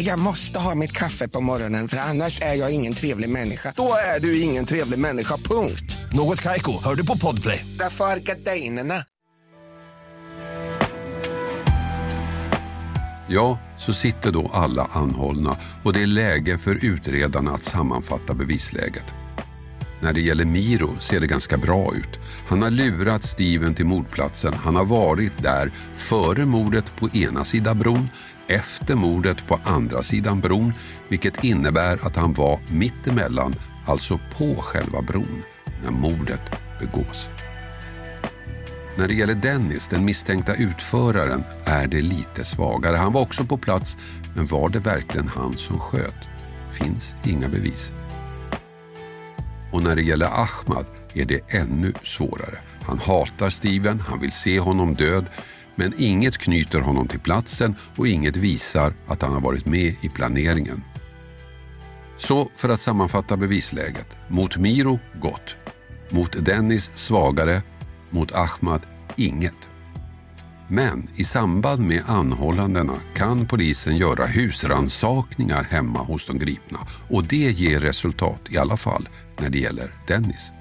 Jag 0.00 0.18
måste 0.18 0.58
ha 0.58 0.74
mitt 0.74 0.92
kaffe 0.92 1.28
på 1.28 1.40
morgonen 1.40 1.88
för 1.88 1.96
annars 1.96 2.40
är 2.40 2.54
jag 2.54 2.74
ingen 2.74 2.94
trevlig 2.94 3.28
människa. 3.28 3.72
Då 3.76 3.92
är 4.16 4.20
du 4.20 4.40
ingen 4.40 4.64
trevlig 4.64 4.98
människa, 4.98 5.36
punkt. 5.36 5.96
Något 6.12 6.42
Kaiko, 6.42 6.82
hör 6.84 6.94
du 6.94 7.06
på 7.06 7.18
Podplay. 7.18 7.66
Därför 7.78 8.04
är 8.04 8.16
gardinerna. 8.16 9.04
Ja, 13.28 13.58
så 13.76 13.92
sitter 13.92 14.32
då 14.32 14.50
alla 14.52 14.84
anhållna 14.92 15.56
och 15.82 15.92
det 15.92 16.02
är 16.02 16.06
läge 16.06 16.58
för 16.58 16.84
utredarna 16.84 17.50
att 17.50 17.62
sammanfatta 17.62 18.34
bevisläget. 18.34 19.14
När 20.00 20.12
det 20.12 20.20
gäller 20.20 20.44
Miro 20.44 20.96
ser 20.98 21.20
det 21.20 21.26
ganska 21.26 21.56
bra 21.56 21.94
ut. 21.94 22.18
Han 22.48 22.62
har 22.62 22.70
lurat 22.70 23.22
Steven 23.22 23.74
till 23.74 23.86
mordplatsen. 23.86 24.54
Han 24.54 24.76
har 24.76 24.84
varit 24.84 25.42
där 25.42 25.72
före 25.94 26.46
mordet 26.46 26.96
på 26.96 27.08
ena 27.08 27.44
sidan 27.44 27.78
bron, 27.78 28.08
efter 28.48 28.94
mordet 28.94 29.46
på 29.46 29.60
andra 29.64 30.02
sidan 30.02 30.40
bron, 30.40 30.72
vilket 31.08 31.44
innebär 31.44 32.06
att 32.06 32.16
han 32.16 32.32
var 32.32 32.60
mittemellan, 32.68 33.54
alltså 33.86 34.20
på 34.38 34.54
själva 34.54 35.02
bron, 35.02 35.42
när 35.82 35.90
mordet 35.90 36.42
begås. 36.80 37.28
När 38.98 39.08
det 39.08 39.14
gäller 39.14 39.34
Dennis, 39.34 39.88
den 39.88 40.04
misstänkta 40.04 40.54
utföraren, 40.54 41.44
är 41.64 41.86
det 41.86 42.00
lite 42.00 42.44
svagare. 42.44 42.96
Han 42.96 43.12
var 43.12 43.22
också 43.22 43.44
på 43.44 43.58
plats, 43.58 43.98
men 44.34 44.46
var 44.46 44.68
det 44.68 44.78
verkligen 44.78 45.28
han 45.28 45.56
som 45.56 45.78
sköt? 45.78 46.14
Finns 46.70 47.14
inga 47.24 47.48
bevis. 47.48 47.92
Och 49.72 49.82
när 49.82 49.96
det 49.96 50.02
gäller 50.02 50.26
Ahmad 50.26 50.86
är 51.14 51.24
det 51.24 51.54
ännu 51.54 51.92
svårare. 52.02 52.58
Han 52.82 52.98
hatar 52.98 53.50
Steven, 53.50 54.00
han 54.00 54.20
vill 54.20 54.32
se 54.32 54.60
honom 54.60 54.94
död, 54.94 55.26
men 55.74 55.92
inget 55.98 56.38
knyter 56.38 56.80
honom 56.80 57.08
till 57.08 57.20
platsen 57.20 57.74
och 57.96 58.08
inget 58.08 58.36
visar 58.36 58.94
att 59.06 59.22
han 59.22 59.32
har 59.32 59.40
varit 59.40 59.66
med 59.66 59.94
i 60.00 60.08
planeringen. 60.08 60.84
Så 62.16 62.48
för 62.54 62.68
att 62.68 62.80
sammanfatta 62.80 63.36
bevisläget. 63.36 64.16
Mot 64.28 64.56
Miro, 64.56 64.98
gott. 65.20 65.56
Mot 66.10 66.44
Dennis, 66.44 66.90
svagare. 66.94 67.62
Mot 68.10 68.34
Ahmad, 68.34 68.80
inget. 69.16 69.68
Men 70.68 71.06
i 71.16 71.24
samband 71.24 71.82
med 71.82 72.02
anhållandena 72.06 72.94
kan 73.14 73.46
polisen 73.46 73.96
göra 73.96 74.26
husransakningar 74.26 75.62
hemma 75.62 76.02
hos 76.02 76.26
de 76.26 76.38
gripna 76.38 76.78
och 77.08 77.24
det 77.24 77.36
ger 77.36 77.80
resultat 77.80 78.40
i 78.50 78.58
alla 78.58 78.76
fall 78.76 79.08
när 79.38 79.50
det 79.50 79.58
gäller 79.58 79.94
Dennis. 80.06 80.52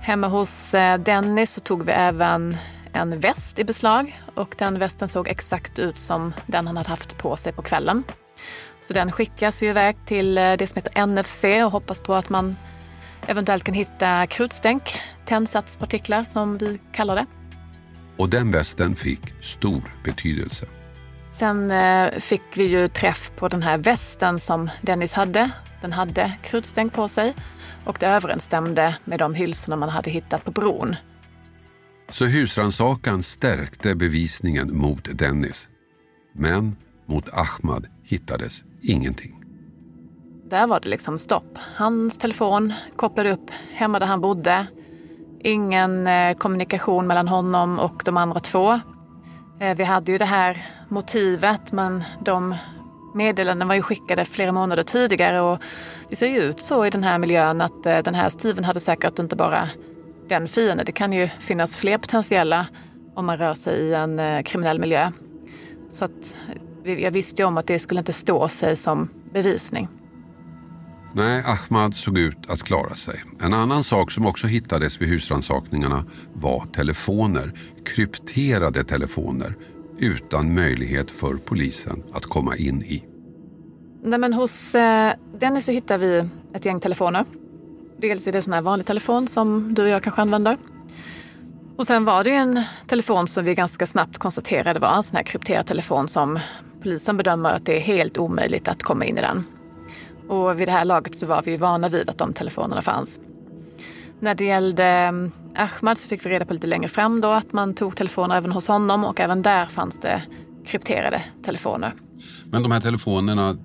Hemma 0.00 0.28
hos 0.28 0.74
eh, 0.74 1.00
Dennis 1.00 1.50
så 1.52 1.60
tog 1.60 1.84
vi 1.84 1.92
även 1.92 2.56
en 2.92 3.20
väst 3.20 3.58
i 3.58 3.64
beslag 3.64 4.20
och 4.34 4.54
den 4.58 4.78
västen 4.78 5.08
såg 5.08 5.28
exakt 5.28 5.78
ut 5.78 5.98
som 5.98 6.34
den 6.46 6.66
han 6.66 6.76
hade 6.76 6.88
haft 6.88 7.18
på 7.18 7.36
sig 7.36 7.52
på 7.52 7.62
kvällen. 7.62 8.04
Så 8.80 8.94
den 8.94 9.12
skickas 9.12 9.62
ju 9.62 9.68
iväg 9.68 9.96
till 10.06 10.38
eh, 10.38 10.52
det 10.52 10.66
som 10.66 10.82
heter 10.82 11.06
NFC 11.06 11.44
och 11.64 11.72
hoppas 11.72 12.00
på 12.00 12.14
att 12.14 12.28
man 12.28 12.56
eventuellt 13.26 13.64
kan 13.64 13.74
hitta 13.74 14.26
krutstänk, 14.26 14.82
tändsatspartiklar 15.24 16.24
som 16.24 16.58
vi 16.58 16.80
kallar 16.92 17.16
det. 17.16 17.26
Och 18.16 18.28
den 18.28 18.50
västen 18.50 18.94
fick 18.94 19.34
stor 19.40 19.82
betydelse. 20.04 20.66
Sen 21.32 21.70
eh, 21.70 22.10
fick 22.18 22.42
vi 22.54 22.64
ju 22.64 22.88
träff 22.88 23.32
på 23.36 23.48
den 23.48 23.62
här 23.62 23.78
västen 23.78 24.40
som 24.40 24.70
Dennis 24.80 25.12
hade. 25.12 25.50
Den 25.80 25.92
hade 25.92 26.32
krutstänk 26.42 26.92
på 26.92 27.08
sig 27.08 27.34
och 27.84 27.96
det 28.00 28.06
överensstämde 28.06 28.96
med 29.04 29.18
de 29.18 29.34
hylsorna 29.34 29.76
man 29.76 29.88
hade 29.88 30.10
hittat 30.10 30.44
på 30.44 30.50
bron. 30.50 30.96
Så 32.08 32.24
husrannsakan 32.24 33.22
stärkte 33.22 33.94
bevisningen 33.94 34.78
mot 34.78 35.18
Dennis. 35.18 35.68
Men 36.34 36.76
mot 37.06 37.28
Ahmad 37.34 37.86
hittades 38.04 38.64
ingenting. 38.82 39.44
Där 40.50 40.66
var 40.66 40.80
det 40.80 40.88
liksom 40.88 41.18
stopp. 41.18 41.58
Hans 41.76 42.18
telefon 42.18 42.72
kopplade 42.96 43.32
upp 43.32 43.50
hemma 43.74 43.98
där 43.98 44.06
han 44.06 44.20
bodde. 44.20 44.66
Ingen 45.44 46.06
eh, 46.06 46.34
kommunikation 46.34 47.06
mellan 47.06 47.28
honom 47.28 47.78
och 47.78 48.02
de 48.04 48.16
andra 48.16 48.40
två. 48.40 48.80
Eh, 49.60 49.76
vi 49.76 49.84
hade 49.84 50.12
ju 50.12 50.18
det 50.18 50.24
här 50.24 50.66
motivet 50.88 51.72
men 51.72 52.04
de 52.24 52.54
meddelanden 53.14 53.68
var 53.68 53.74
ju 53.74 53.82
skickade 53.82 54.24
flera 54.24 54.52
månader 54.52 54.82
tidigare 54.82 55.40
och 55.40 55.58
det 56.10 56.16
ser 56.16 56.26
ju 56.26 56.42
ut 56.42 56.60
så 56.60 56.86
i 56.86 56.90
den 56.90 57.04
här 57.04 57.18
miljön 57.18 57.60
att 57.60 57.86
eh, 57.86 57.98
den 57.98 58.14
här 58.14 58.30
Steven 58.30 58.64
hade 58.64 58.80
säkert 58.80 59.18
inte 59.18 59.36
bara 59.36 59.68
den 60.28 60.48
fienden. 60.48 60.86
Det 60.86 60.92
kan 60.92 61.12
ju 61.12 61.28
finnas 61.40 61.76
fler 61.76 61.98
potentiella 61.98 62.66
om 63.14 63.26
man 63.26 63.38
rör 63.38 63.54
sig 63.54 63.80
i 63.80 63.94
en 63.94 64.44
kriminell 64.44 64.80
miljö. 64.80 65.12
Så 65.90 66.04
att 66.04 66.34
jag 66.84 67.10
visste 67.10 67.42
ju 67.42 67.48
om 67.48 67.58
att 67.58 67.66
det 67.66 67.78
skulle 67.78 68.00
inte 68.00 68.12
stå 68.12 68.48
sig 68.48 68.76
som 68.76 69.10
bevisning. 69.32 69.88
Nej, 71.12 71.42
Ahmad 71.46 71.94
såg 71.94 72.18
ut 72.18 72.50
att 72.50 72.62
klara 72.62 72.94
sig. 72.94 73.22
En 73.42 73.54
annan 73.54 73.84
sak 73.84 74.10
som 74.10 74.26
också 74.26 74.46
hittades 74.46 75.02
vid 75.02 75.08
husrannsakningarna 75.08 76.04
var 76.32 76.66
telefoner. 76.66 77.52
Krypterade 77.84 78.84
telefoner 78.84 79.54
utan 79.98 80.54
möjlighet 80.54 81.10
för 81.10 81.34
polisen 81.34 82.02
att 82.12 82.24
komma 82.24 82.56
in 82.56 82.82
i. 82.82 83.04
Nej, 84.02 84.18
men 84.18 84.32
hos 84.32 84.74
eh, 84.74 85.12
Dennis 85.40 85.64
så 85.64 85.72
hittar 85.72 85.98
vi 85.98 86.24
ett 86.54 86.64
gäng 86.64 86.80
telefoner. 86.80 87.24
Dels 87.98 88.26
är 88.26 88.32
det 88.32 88.46
en 88.46 88.64
vanlig 88.64 88.86
telefon 88.86 89.26
som 89.26 89.74
du 89.74 89.82
och 89.82 89.88
jag 89.88 90.02
kanske 90.02 90.22
använder. 90.22 90.56
Och 91.76 91.86
sen 91.86 92.04
var 92.04 92.24
det 92.24 92.30
en 92.30 92.62
telefon 92.86 93.28
som 93.28 93.44
vi 93.44 93.54
ganska 93.54 93.86
snabbt 93.86 94.18
konstaterade 94.18 94.80
var 94.80 94.96
en 94.96 95.02
sån 95.02 95.16
här 95.16 95.22
krypterad 95.22 95.66
telefon 95.66 96.08
som 96.08 96.38
polisen 96.82 97.16
bedömer 97.16 97.50
att 97.50 97.66
det 97.66 97.76
är 97.76 97.80
helt 97.80 98.18
omöjligt 98.18 98.68
att 98.68 98.82
komma 98.82 99.04
in 99.04 99.18
i 99.18 99.20
den. 99.20 99.44
Och 100.28 100.60
vid 100.60 100.68
det 100.68 100.72
här 100.72 100.84
laget 100.84 101.16
så 101.16 101.26
var 101.26 101.42
vi 101.42 101.56
vana 101.56 101.88
vid 101.88 102.10
att 102.10 102.18
de 102.18 102.32
telefonerna 102.32 102.82
fanns. 102.82 103.20
När 104.20 104.34
det 104.34 104.44
gällde 104.44 104.84
eh, 104.84 105.62
Ahmad 105.64 105.98
så 105.98 106.08
fick 106.08 106.26
vi 106.26 106.30
reda 106.30 106.44
på 106.44 106.54
lite 106.54 106.66
längre 106.66 106.88
fram 106.88 107.20
då 107.20 107.28
att 107.28 107.52
man 107.52 107.74
tog 107.74 107.96
telefoner 107.96 108.36
även 108.36 108.52
hos 108.52 108.68
honom 108.68 109.04
och 109.04 109.20
även 109.20 109.42
där 109.42 109.66
fanns 109.66 109.98
det 109.98 110.22
krypterade 110.66 111.22
telefoner. 111.44 111.92
Men 112.44 112.62
de 112.62 112.72
här 112.72 112.80
telefonerna, 112.80 113.56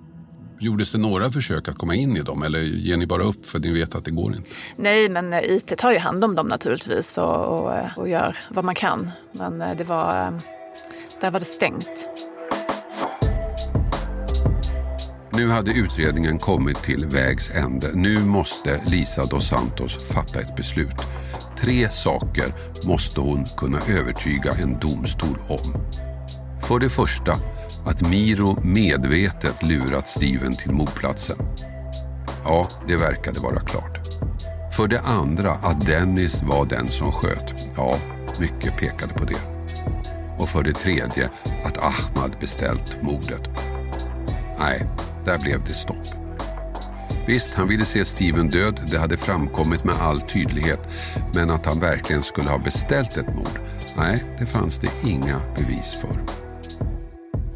Gjordes 0.59 0.91
det 0.91 0.97
några 0.97 1.31
försök 1.31 1.67
att 1.67 1.77
komma 1.77 1.95
in 1.95 2.17
i 2.17 2.21
dem 2.21 2.43
eller 2.43 2.59
ger 2.59 2.97
ni 2.97 3.07
bara 3.07 3.23
upp 3.23 3.45
för 3.45 3.59
ni 3.59 3.71
vet 3.71 3.95
att 3.95 4.05
det 4.05 4.11
går 4.11 4.35
inte? 4.35 4.49
Nej, 4.75 5.09
men 5.09 5.33
eh, 5.33 5.39
IT 5.43 5.77
tar 5.77 5.91
ju 5.91 5.97
hand 5.97 6.23
om 6.23 6.35
dem 6.35 6.47
naturligtvis 6.47 7.17
och, 7.17 7.45
och, 7.45 7.75
eh, 7.75 7.97
och 7.97 8.09
gör 8.09 8.37
vad 8.49 8.65
man 8.65 8.75
kan. 8.75 9.11
Men 9.31 9.77
det 9.77 9.83
var, 9.83 10.41
där 11.21 11.31
var 11.31 11.39
det 11.39 11.45
stängt. 11.45 12.09
Nu 15.37 15.49
hade 15.49 15.71
utredningen 15.71 16.39
kommit 16.39 16.83
till 16.83 17.05
vägs 17.05 17.51
ände. 17.55 17.87
Nu 17.93 18.19
måste 18.19 18.81
Lisa 18.85 19.25
dos 19.25 19.47
Santos 19.47 20.13
fatta 20.13 20.39
ett 20.39 20.55
beslut. 20.55 21.01
Tre 21.57 21.89
saker 21.89 22.53
måste 22.87 23.21
hon 23.21 23.45
kunna 23.57 23.77
övertyga 23.77 24.51
en 24.51 24.79
domstol 24.79 25.37
om. 25.49 25.81
För 26.67 26.79
det 26.79 26.89
första 26.89 27.33
att 27.85 28.09
Miro 28.09 28.61
medvetet 28.61 29.63
lurat 29.63 30.07
Steven 30.07 30.55
till 30.55 30.71
mordplatsen. 30.71 31.37
Ja, 32.43 32.67
det 32.87 32.95
verkade 32.95 33.39
vara 33.39 33.59
klart. 33.59 33.99
För 34.75 34.87
det 34.87 34.99
andra 34.99 35.51
att 35.51 35.85
Dennis 35.85 36.43
var 36.43 36.65
den 36.65 36.91
som 36.91 37.11
sköt. 37.11 37.55
Ja, 37.77 37.97
mycket 38.39 38.77
pekade 38.77 39.13
på 39.13 39.25
det. 39.25 39.39
Och 40.37 40.49
för 40.49 40.63
det 40.63 40.73
tredje 40.73 41.29
att 41.63 41.77
Ahmad 41.77 42.37
beställt 42.39 43.01
mordet. 43.01 43.49
Nej, 44.59 44.85
där 45.25 45.39
blev 45.39 45.63
det 45.63 45.73
stopp. 45.73 46.07
Visst, 47.27 47.53
han 47.53 47.67
ville 47.67 47.85
se 47.85 48.05
Steven 48.05 48.49
död, 48.49 48.79
det 48.91 48.97
hade 48.97 49.17
framkommit 49.17 49.83
med 49.83 49.95
all 49.95 50.21
tydlighet. 50.21 50.79
Men 51.33 51.49
att 51.49 51.65
han 51.65 51.79
verkligen 51.79 52.23
skulle 52.23 52.49
ha 52.49 52.57
beställt 52.57 53.17
ett 53.17 53.35
mord, 53.35 53.59
nej, 53.97 54.23
det 54.39 54.45
fanns 54.45 54.79
det 54.79 54.89
inga 55.03 55.41
bevis 55.55 55.97
för. 56.01 56.44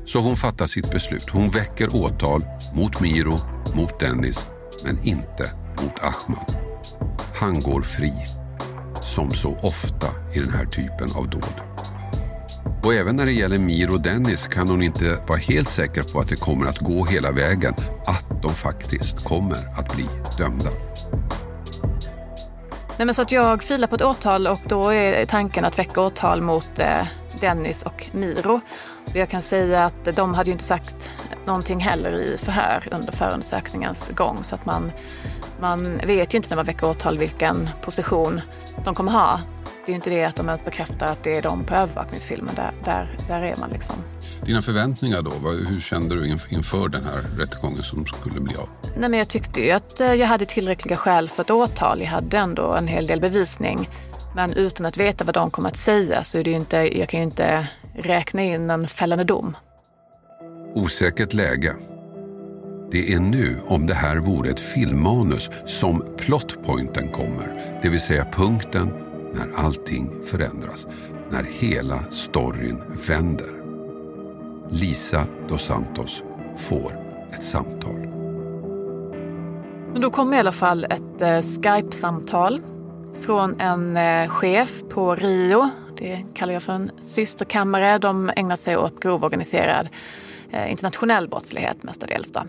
Så 0.10 0.20
hon 0.20 0.36
fattar 0.36 0.66
sitt 0.66 0.92
beslut. 0.92 1.30
Hon 1.30 1.50
väcker 1.50 1.96
åtal 1.96 2.42
mot 2.76 3.00
Miro, 3.00 3.38
mot 3.76 4.00
Dennis, 4.00 4.48
men 4.84 5.00
inte 5.04 5.52
mot 5.82 6.04
Ahmad. 6.04 6.56
Han 7.36 7.60
går 7.60 7.82
fri, 7.82 8.14
som 9.02 9.32
så 9.32 9.58
ofta 9.62 10.08
i 10.36 10.40
den 10.40 10.54
här 10.54 10.66
typen 10.66 11.12
av 11.16 11.30
dåd. 11.30 11.54
Och 12.84 12.94
även 12.94 13.16
när 13.16 13.26
det 13.26 13.32
gäller 13.32 13.60
Miro 13.60 13.94
och 13.94 14.02
Dennis 14.02 14.48
kan 14.48 14.70
hon 14.70 14.82
inte 14.82 15.18
vara 15.28 15.40
helt 15.40 15.70
säker 15.70 16.04
på 16.04 16.20
att 16.20 16.30
det 16.30 16.36
kommer 16.36 16.66
att 16.66 16.80
gå 16.80 17.06
hela 17.06 17.32
vägen, 17.32 17.74
att 18.06 18.42
de 18.42 18.54
faktiskt 18.54 19.24
kommer 19.24 19.58
att 19.80 19.96
bli 19.96 20.06
dömda. 20.38 20.70
Nej, 22.98 23.06
men 23.06 23.16
så 23.16 23.22
att 23.22 23.32
jag 23.32 23.64
filar 23.64 23.88
på 23.88 23.96
ett 23.96 24.02
åtal 24.02 24.48
och 24.48 24.62
då 24.66 24.90
är 24.90 25.26
tanken 25.26 25.66
att 25.66 25.80
väcka 25.80 26.02
åtal 26.02 26.42
mot 26.42 26.80
eh, 26.80 27.08
Dennis 27.42 27.84
och 27.84 28.06
Miro. 28.12 28.62
Jag 29.14 29.30
kan 29.30 29.42
säga 29.42 29.86
att 29.86 30.16
de 30.16 30.34
hade 30.34 30.50
ju 30.50 30.52
inte 30.52 30.64
sagt 30.64 31.10
någonting 31.46 31.80
heller 31.80 32.12
i 32.12 32.38
förhör 32.38 32.88
under 32.92 33.12
förundersökningens 33.12 34.10
gång 34.16 34.44
så 34.44 34.56
att 34.56 34.66
man, 34.66 34.92
man 35.60 35.98
vet 35.98 36.34
ju 36.34 36.38
inte 36.38 36.50
när 36.50 36.56
man 36.56 36.66
väcker 36.66 36.90
åtal 36.90 37.18
vilken 37.18 37.70
position 37.82 38.42
de 38.86 38.96
kommer 38.96 39.12
ha. 39.12 39.42
Det 39.86 39.92
är 39.92 39.94
ju 39.94 39.96
inte 39.96 40.10
det 40.10 40.24
att 40.24 40.36
de 40.36 40.48
ens 40.48 40.66
bekräftar 40.66 41.06
att 41.06 41.24
det 41.24 41.38
är 41.38 41.42
de 41.42 41.64
på 41.64 41.76
övervakningsfilmen. 41.76 42.56
Där, 42.56 42.72
där, 42.86 43.18
där 43.28 43.42
är 43.42 43.56
man 43.58 43.70
liksom. 43.70 43.96
Dina 44.42 44.62
förväntningar 44.62 45.22
då? 45.22 45.32
Hur 45.50 45.82
kände 45.82 46.16
du 46.16 46.38
inför 46.50 46.90
den 46.90 47.04
här 47.04 47.40
rättegången 47.40 47.82
som 47.82 48.06
skulle 48.06 48.40
bli 48.42 48.56
av? 48.56 48.70
Nej, 48.98 49.10
men 49.10 49.20
jag 49.20 49.28
tyckte 49.28 49.62
ju 49.62 49.72
att 49.72 50.00
eh, 50.00 50.14
jag 50.14 50.28
hade 50.28 50.46
tillräckliga 50.46 50.98
skäl 50.98 51.30
för 51.30 51.44
ett 51.44 51.52
åtal. 51.52 52.02
Jag 52.02 52.08
hade 52.08 52.38
ändå 52.38 52.74
en 52.74 52.88
hel 52.88 53.08
del 53.08 53.22
bevisning. 53.22 53.90
Men 54.36 54.54
utan 54.54 54.86
att 54.86 54.98
veta 54.98 55.24
vad 55.24 55.34
de 55.34 55.52
kommer 55.52 55.70
att 55.70 55.78
säga 55.78 56.24
så 56.24 56.38
är 56.40 56.44
det 56.44 56.50
ju 56.50 56.56
inte, 56.56 56.98
jag 56.98 57.10
kan 57.10 57.20
ju 57.20 57.24
inte 57.24 57.68
räkna 58.00 58.44
in 58.44 58.70
en 58.70 58.88
fällande 58.88 59.24
dom. 59.24 59.58
Osäkert 60.74 61.34
läge. 61.34 61.76
Det 62.92 63.14
är 63.14 63.20
nu, 63.20 63.58
om 63.68 63.88
det 63.88 63.94
här 63.94 64.18
vore 64.18 64.50
ett 64.50 64.60
filmmanus, 64.60 65.50
som 65.66 66.04
plotpointen 66.18 67.08
kommer. 67.08 67.80
Det 67.82 67.90
vill 67.90 68.02
säga 68.02 68.26
punkten 68.32 68.94
när 69.34 69.66
allting 69.66 70.12
förändras. 70.24 70.88
När 71.32 71.44
hela 71.44 72.04
storyn 72.04 72.82
vänder. 73.10 73.50
Lisa 74.70 75.26
dos 75.48 75.64
Santos 75.64 76.24
får 76.58 76.92
ett 77.32 77.44
samtal. 77.44 78.00
Men 79.94 80.02
då 80.02 80.10
kom 80.10 80.34
i 80.34 80.38
alla 80.38 80.52
fall 80.52 80.84
ett 80.84 81.22
eh, 81.22 81.42
Skype-samtal 81.42 82.62
från 83.22 83.62
en 83.62 83.98
eh, 83.98 84.30
chef 84.30 84.84
på 84.90 85.16
Rio. 85.16 85.70
Det 85.98 86.24
kallar 86.34 86.54
jag 86.54 86.64
för 86.64 86.74
en 86.74 86.92
systerkammare. 87.02 87.98
De 87.98 88.32
ägnar 88.36 88.56
sig 88.56 88.78
åt 88.78 89.00
grov 89.00 89.24
organiserad 89.24 89.90
eh, 90.52 90.72
internationell 90.72 91.28
brottslighet 91.28 91.84
mestadels. 91.84 92.32
Då. 92.32 92.44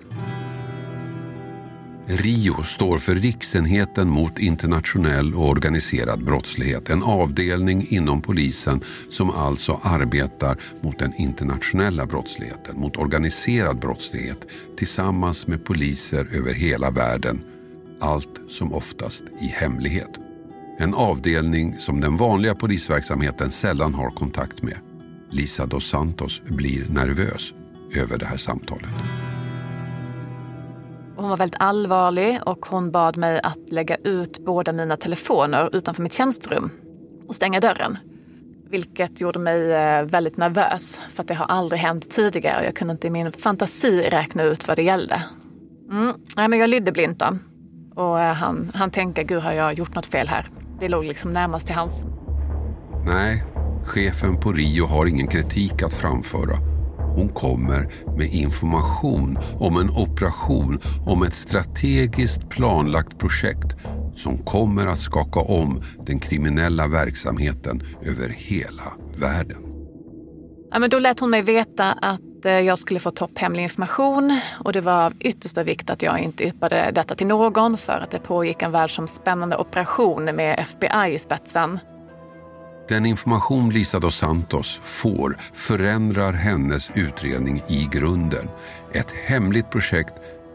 RIO 2.06 2.62
står 2.62 2.98
för 2.98 3.14
Riksenheten 3.14 4.09
mot 4.09 4.38
internationell 4.38 5.35
och 5.35 5.48
organiserad 5.48 6.24
brottslighet. 6.24 6.90
En 6.90 7.02
avdelning 7.02 7.87
inom 7.88 8.22
polisen 8.22 8.80
som 9.09 9.30
alltså 9.30 9.80
arbetar 9.83 10.59
mot 10.80 10.98
den 10.98 11.12
internationella 11.18 12.06
brottsligheten, 12.06 12.80
mot 12.80 12.96
organiserad 12.96 13.78
brottslighet 13.78 14.46
tillsammans 14.76 15.46
med 15.46 15.64
poliser 15.64 16.37
över 16.38 16.54
hela 16.54 16.90
världen. 16.90 17.42
Allt 18.00 18.40
som 18.48 18.72
oftast 18.72 19.24
i 19.40 19.46
hemlighet. 19.46 20.29
En 20.82 20.94
avdelning 20.94 21.76
som 21.76 22.00
den 22.00 22.16
vanliga 22.16 22.54
polisverksamheten 22.54 23.50
sällan 23.50 23.94
har 23.94 24.10
kontakt 24.10 24.62
med. 24.62 24.78
Lisa 25.30 25.66
dos 25.66 25.84
Santos 25.88 26.42
blir 26.44 26.84
nervös 26.88 27.54
över 27.96 28.18
det 28.18 28.26
här 28.26 28.36
samtalet. 28.36 28.90
Hon 31.16 31.28
var 31.28 31.36
väldigt 31.36 31.60
allvarlig 31.60 32.38
och 32.46 32.66
hon 32.66 32.90
bad 32.90 33.16
mig 33.16 33.40
att 33.42 33.70
lägga 33.70 33.96
ut 33.96 34.44
båda 34.44 34.72
mina 34.72 34.96
telefoner 34.96 35.76
utanför 35.76 36.02
mitt 36.02 36.12
tjänsterum 36.12 36.70
och 37.28 37.34
stänga 37.34 37.60
dörren. 37.60 37.98
Vilket 38.70 39.20
gjorde 39.20 39.38
mig 39.38 39.72
eh, 39.72 40.02
väldigt 40.02 40.36
nervös 40.36 41.00
för 41.12 41.22
att 41.22 41.28
det 41.28 41.34
har 41.34 41.46
aldrig 41.46 41.80
hänt 41.80 42.10
tidigare. 42.10 42.64
Jag 42.64 42.76
kunde 42.76 42.92
inte 42.92 43.06
i 43.06 43.10
min 43.10 43.32
fantasi 43.32 44.02
räkna 44.02 44.42
ut 44.42 44.68
vad 44.68 44.76
det 44.76 44.82
gällde. 44.82 45.22
Mm. 45.90 46.14
Nej, 46.36 46.48
men 46.48 46.58
jag 46.58 46.70
lydde 46.70 46.92
blint 46.92 47.18
då. 47.18 47.38
Och 48.02 48.20
eh, 48.20 48.34
han, 48.34 48.70
han 48.74 48.90
tänkte, 48.90 49.24
gud 49.24 49.42
har 49.42 49.52
jag 49.52 49.74
gjort 49.74 49.94
något 49.94 50.06
fel 50.06 50.28
här? 50.28 50.46
Det 50.80 50.88
låg 50.88 51.04
liksom 51.04 51.32
närmast 51.32 51.66
till 51.66 51.76
hans. 51.76 52.02
Nej, 53.06 53.44
chefen 53.84 54.36
på 54.40 54.52
Rio 54.52 54.86
har 54.86 55.06
ingen 55.06 55.26
kritik 55.26 55.82
att 55.82 55.94
framföra. 55.94 56.56
Hon 57.16 57.28
kommer 57.28 57.88
med 58.16 58.28
information 58.32 59.38
om 59.58 59.76
en 59.76 59.90
operation, 59.90 60.78
om 61.06 61.22
ett 61.22 61.34
strategiskt 61.34 62.48
planlagt 62.48 63.18
projekt 63.18 63.76
som 64.14 64.38
kommer 64.38 64.86
att 64.86 64.98
skaka 64.98 65.40
om 65.40 65.82
den 66.06 66.18
kriminella 66.18 66.88
verksamheten 66.88 67.82
över 68.02 68.28
hela 68.28 68.92
världen. 69.20 69.62
Ja, 70.70 70.78
men 70.78 70.90
då 70.90 70.98
lät 70.98 71.20
hon 71.20 71.30
mig 71.30 71.42
veta 71.42 71.92
att 71.92 72.29
att 72.40 72.46
eh, 72.46 72.61
jag 72.61 72.79
skulle 72.79 73.00
få 73.00 73.11
topphemlig 73.11 73.62
information 73.62 74.40
och 74.64 74.72
det 74.72 74.81
var 74.81 75.07
av 75.07 75.12
yttersta 75.20 75.62
vikt 75.62 75.90
att 75.90 76.03
jag 76.03 76.18
inte 76.18 76.44
yppade 76.44 76.90
detta 76.94 77.14
till 77.14 77.26
någon 77.26 77.76
för 77.76 78.00
att 78.03 78.11
det 78.11 78.18
pågick 78.18 78.62
en 78.62 78.72
världsomspännande 78.72 79.57
operation 79.57 80.24
med 80.24 80.59
FBI 80.59 81.14
i 81.14 81.18
spetsen. 81.18 81.79
Den 82.88 83.07
information 83.07 83.70
Lisa 83.70 83.98
dos 83.98 84.16
Santos 84.16 84.81
får 84.83 85.37
förändrar 85.53 86.33
hennes 86.33 86.90
utredning 86.94 87.57
i 87.68 87.88
grunden. 87.92 88.48
Ett 88.92 89.12
hemligt 89.26 89.70
projekt 89.70 90.14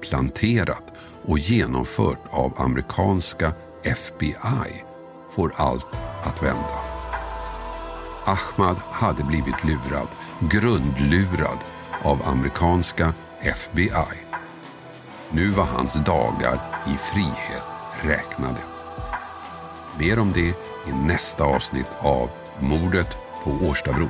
planterat 0.10 0.94
och 1.26 1.40
genomfört 1.40 2.22
av 2.30 2.54
amerikanska 2.58 3.54
FBI 3.84 4.84
får 5.36 5.52
allt 5.58 5.88
att 6.24 6.44
vända. 6.44 6.95
Ahmad 8.26 8.78
hade 8.92 9.24
blivit 9.24 9.64
lurad, 9.64 10.08
grundlurad 10.40 11.66
av 12.04 12.22
amerikanska 12.26 13.14
FBI. 13.42 13.90
Nu 15.32 15.50
var 15.50 15.66
hans 15.66 15.94
dagar 15.94 16.84
i 16.88 16.98
frihet 16.98 17.66
räknade. 18.02 18.62
Mer 20.00 20.20
om 20.20 20.34
det 20.34 20.50
i 20.88 20.92
nästa 21.08 21.44
avsnitt 21.44 21.90
av 22.00 22.30
Mordet 22.60 23.18
på 23.44 23.52
Årstabron. 23.52 24.10